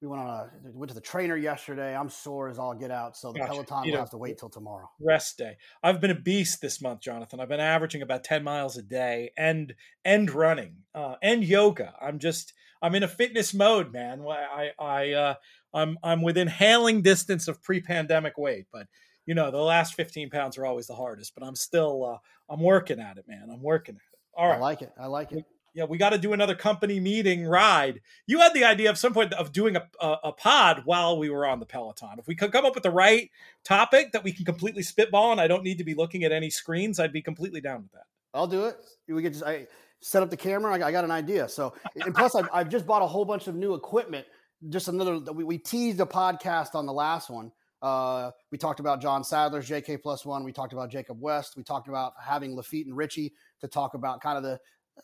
we 0.00 0.06
went 0.06 0.22
on 0.22 0.28
a 0.28 0.50
went 0.72 0.88
to 0.90 0.94
the 0.94 1.00
trainer 1.00 1.36
yesterday. 1.36 1.96
I'm 1.96 2.08
sore 2.08 2.48
as 2.48 2.58
all 2.58 2.74
get 2.74 2.90
out, 2.90 3.16
so 3.16 3.32
the 3.32 3.40
gotcha. 3.40 3.52
Peloton 3.52 3.90
will 3.90 3.98
have 3.98 4.10
to 4.10 4.18
wait 4.18 4.38
till 4.38 4.48
tomorrow. 4.48 4.88
Rest 5.00 5.38
day. 5.38 5.56
I've 5.82 6.00
been 6.00 6.12
a 6.12 6.18
beast 6.18 6.60
this 6.60 6.80
month, 6.80 7.00
Jonathan. 7.00 7.40
I've 7.40 7.48
been 7.48 7.58
averaging 7.60 8.02
about 8.02 8.22
ten 8.22 8.44
miles 8.44 8.76
a 8.76 8.82
day, 8.82 9.32
and 9.36 9.74
and 10.04 10.30
running, 10.30 10.76
uh, 10.94 11.16
and 11.20 11.42
yoga. 11.42 11.94
I'm 12.00 12.20
just 12.20 12.52
I'm 12.80 12.94
in 12.94 13.02
a 13.02 13.08
fitness 13.08 13.52
mode, 13.52 13.92
man. 13.92 14.24
I 14.28 14.70
I 14.78 15.12
uh, 15.12 15.34
I'm 15.74 15.98
I'm 16.04 16.22
within 16.22 16.46
hailing 16.46 17.02
distance 17.02 17.48
of 17.48 17.62
pre-pandemic 17.62 18.38
weight, 18.38 18.66
but 18.72 18.86
you 19.26 19.34
know 19.34 19.50
the 19.50 19.58
last 19.58 19.94
15 19.94 20.30
pounds 20.30 20.56
are 20.58 20.66
always 20.66 20.86
the 20.86 20.94
hardest. 20.94 21.34
But 21.34 21.44
I'm 21.44 21.56
still 21.56 22.04
uh, 22.04 22.52
I'm 22.52 22.60
working 22.60 23.00
at 23.00 23.18
it, 23.18 23.24
man. 23.26 23.48
I'm 23.52 23.62
working 23.62 23.96
at 23.96 23.98
it. 24.12 24.18
All 24.36 24.48
right, 24.48 24.56
I 24.56 24.60
like 24.60 24.82
it. 24.82 24.92
I 25.00 25.06
like 25.06 25.32
it 25.32 25.44
yeah, 25.78 25.84
we 25.84 25.96
got 25.96 26.10
to 26.10 26.18
do 26.18 26.32
another 26.32 26.56
company 26.56 26.98
meeting 26.98 27.46
ride. 27.46 28.00
You 28.26 28.40
had 28.40 28.52
the 28.52 28.64
idea 28.64 28.90
of 28.90 28.98
some 28.98 29.14
point 29.14 29.32
of 29.34 29.52
doing 29.52 29.76
a, 29.76 29.88
a, 30.00 30.16
a, 30.24 30.32
pod 30.32 30.82
while 30.84 31.16
we 31.16 31.30
were 31.30 31.46
on 31.46 31.60
the 31.60 31.66
Peloton. 31.66 32.18
If 32.18 32.26
we 32.26 32.34
could 32.34 32.50
come 32.50 32.66
up 32.66 32.74
with 32.74 32.82
the 32.82 32.90
right 32.90 33.30
topic 33.62 34.10
that 34.10 34.24
we 34.24 34.32
can 34.32 34.44
completely 34.44 34.82
spitball 34.82 35.30
and 35.30 35.40
I 35.40 35.46
don't 35.46 35.62
need 35.62 35.78
to 35.78 35.84
be 35.84 35.94
looking 35.94 36.24
at 36.24 36.32
any 36.32 36.50
screens, 36.50 36.98
I'd 36.98 37.12
be 37.12 37.22
completely 37.22 37.60
down 37.60 37.82
with 37.82 37.92
that. 37.92 38.06
I'll 38.34 38.48
do 38.48 38.64
it. 38.64 38.76
We 39.06 39.22
could 39.22 39.34
just 39.34 39.44
I 39.44 39.68
set 40.00 40.20
up 40.20 40.30
the 40.30 40.36
camera. 40.36 40.72
I, 40.72 40.88
I 40.88 40.90
got 40.90 41.04
an 41.04 41.12
idea. 41.12 41.48
So, 41.48 41.72
and 41.94 42.12
plus, 42.12 42.34
I've, 42.34 42.48
I've, 42.52 42.68
just 42.68 42.84
bought 42.84 43.02
a 43.02 43.06
whole 43.06 43.24
bunch 43.24 43.46
of 43.46 43.54
new 43.54 43.74
equipment. 43.74 44.26
Just 44.70 44.88
another. 44.88 45.20
We, 45.32 45.44
we 45.44 45.58
teased 45.58 46.00
a 46.00 46.06
podcast 46.06 46.74
on 46.74 46.86
the 46.86 46.92
last 46.92 47.30
one. 47.30 47.52
Uh, 47.80 48.32
we 48.50 48.58
talked 48.58 48.80
about 48.80 49.00
John 49.00 49.22
Sadler's 49.22 49.68
JK 49.68 50.02
plus 50.02 50.26
one. 50.26 50.42
We 50.42 50.52
talked 50.52 50.72
about 50.72 50.90
Jacob 50.90 51.20
West. 51.20 51.56
We 51.56 51.62
talked 51.62 51.86
about 51.86 52.14
having 52.20 52.56
Lafitte 52.56 52.88
and 52.88 52.96
Richie 52.96 53.32
to 53.60 53.68
talk 53.68 53.94
about 53.94 54.20
kind 54.20 54.36
of 54.36 54.42
the 54.42 54.58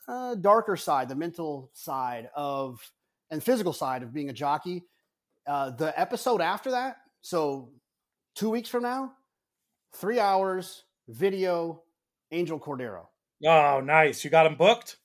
uh, 0.09 0.35
darker 0.35 0.77
side, 0.77 1.09
the 1.09 1.15
mental 1.15 1.71
side 1.73 2.29
of 2.35 2.81
and 3.31 3.43
physical 3.43 3.73
side 3.73 4.03
of 4.03 4.13
being 4.13 4.31
a 4.31 4.33
jockey. 4.33 4.85
Uh, 5.47 5.71
the 5.71 5.99
episode 5.99 6.41
after 6.41 6.71
that, 6.71 6.97
so 7.21 7.71
two 8.35 8.51
weeks 8.51 8.69
from 8.69 8.83
now, 8.83 9.13
three 9.95 10.19
hours 10.19 10.85
video, 11.09 11.83
Angel 12.33 12.59
Cordero. 12.59 13.07
Oh, 13.47 13.81
nice! 13.85 14.25
You 14.25 14.31
got 14.31 14.47
him 14.47 14.57
booked, 14.57 14.97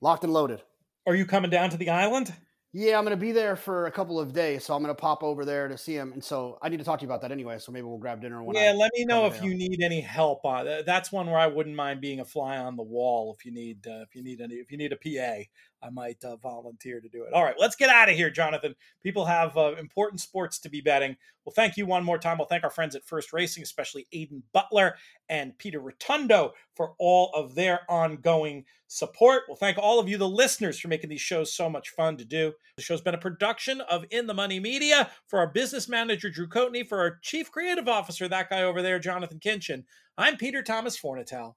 locked 0.00 0.24
and 0.24 0.32
loaded. 0.32 0.62
Are 1.06 1.14
you 1.14 1.26
coming 1.26 1.50
down 1.50 1.70
to 1.70 1.76
the 1.76 1.90
island? 1.90 2.32
Yeah, 2.74 2.98
I'm 2.98 3.04
going 3.04 3.16
to 3.16 3.20
be 3.20 3.32
there 3.32 3.56
for 3.56 3.86
a 3.86 3.90
couple 3.90 4.20
of 4.20 4.34
days, 4.34 4.64
so 4.64 4.74
I'm 4.74 4.82
going 4.82 4.94
to 4.94 5.00
pop 5.00 5.22
over 5.22 5.46
there 5.46 5.68
to 5.68 5.78
see 5.78 5.94
him. 5.94 6.12
And 6.12 6.22
so 6.22 6.58
I 6.60 6.68
need 6.68 6.76
to 6.76 6.84
talk 6.84 6.98
to 6.98 7.02
you 7.02 7.08
about 7.08 7.22
that 7.22 7.32
anyway. 7.32 7.58
So 7.58 7.72
maybe 7.72 7.84
we'll 7.84 7.96
grab 7.96 8.20
dinner. 8.20 8.42
When 8.42 8.56
yeah, 8.56 8.70
I 8.70 8.72
let 8.72 8.90
me 8.94 9.06
know 9.06 9.24
if 9.24 9.42
you 9.42 9.54
need 9.54 9.80
any 9.82 10.02
help 10.02 10.44
on. 10.44 10.66
That's 10.84 11.10
one 11.10 11.28
where 11.28 11.38
I 11.38 11.46
wouldn't 11.46 11.74
mind 11.74 12.02
being 12.02 12.20
a 12.20 12.26
fly 12.26 12.58
on 12.58 12.76
the 12.76 12.82
wall 12.82 13.34
if 13.38 13.46
you 13.46 13.52
need 13.52 13.86
uh, 13.86 14.02
if 14.02 14.14
you 14.14 14.22
need 14.22 14.42
any 14.42 14.56
if 14.56 14.70
you 14.70 14.76
need 14.76 14.92
a 14.92 14.96
PA. 14.96 15.44
I 15.82 15.90
might 15.90 16.22
uh, 16.24 16.36
volunteer 16.36 17.00
to 17.00 17.08
do 17.08 17.24
it. 17.24 17.32
All 17.32 17.44
right, 17.44 17.54
let's 17.58 17.76
get 17.76 17.90
out 17.90 18.08
of 18.08 18.16
here, 18.16 18.30
Jonathan. 18.30 18.74
People 19.02 19.24
have 19.24 19.56
uh, 19.56 19.74
important 19.78 20.20
sports 20.20 20.58
to 20.60 20.68
be 20.68 20.80
betting. 20.80 21.16
Well, 21.44 21.52
thank 21.54 21.76
you 21.76 21.86
one 21.86 22.04
more 22.04 22.18
time. 22.18 22.38
We'll 22.38 22.46
thank 22.46 22.64
our 22.64 22.70
friends 22.70 22.94
at 22.94 23.06
First 23.06 23.32
Racing, 23.32 23.62
especially 23.62 24.06
Aiden 24.14 24.42
Butler 24.52 24.96
and 25.28 25.56
Peter 25.58 25.80
Rotundo, 25.80 26.52
for 26.74 26.94
all 26.98 27.30
of 27.34 27.54
their 27.54 27.80
ongoing 27.88 28.64
support. 28.88 29.42
We'll 29.46 29.56
thank 29.56 29.78
all 29.78 29.98
of 29.98 30.08
you, 30.08 30.18
the 30.18 30.28
listeners, 30.28 30.78
for 30.78 30.88
making 30.88 31.10
these 31.10 31.20
shows 31.20 31.54
so 31.54 31.70
much 31.70 31.90
fun 31.90 32.16
to 32.16 32.24
do. 32.24 32.52
The 32.76 32.82
show's 32.82 33.00
been 33.00 33.14
a 33.14 33.18
production 33.18 33.80
of 33.82 34.04
In 34.10 34.26
the 34.26 34.34
Money 34.34 34.60
Media. 34.60 35.10
For 35.26 35.38
our 35.38 35.46
business 35.46 35.88
manager, 35.88 36.28
Drew 36.28 36.48
Coatney, 36.48 36.86
for 36.86 36.98
our 36.98 37.18
chief 37.22 37.50
creative 37.50 37.88
officer, 37.88 38.28
that 38.28 38.50
guy 38.50 38.62
over 38.62 38.82
there, 38.82 38.98
Jonathan 38.98 39.38
Kinchen, 39.38 39.84
I'm 40.16 40.36
Peter 40.36 40.62
Thomas 40.62 40.98
Fornatale. 40.98 41.54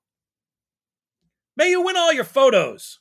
May 1.58 1.72
you 1.72 1.82
win 1.82 1.98
all 1.98 2.14
your 2.14 2.24
photos. 2.24 3.00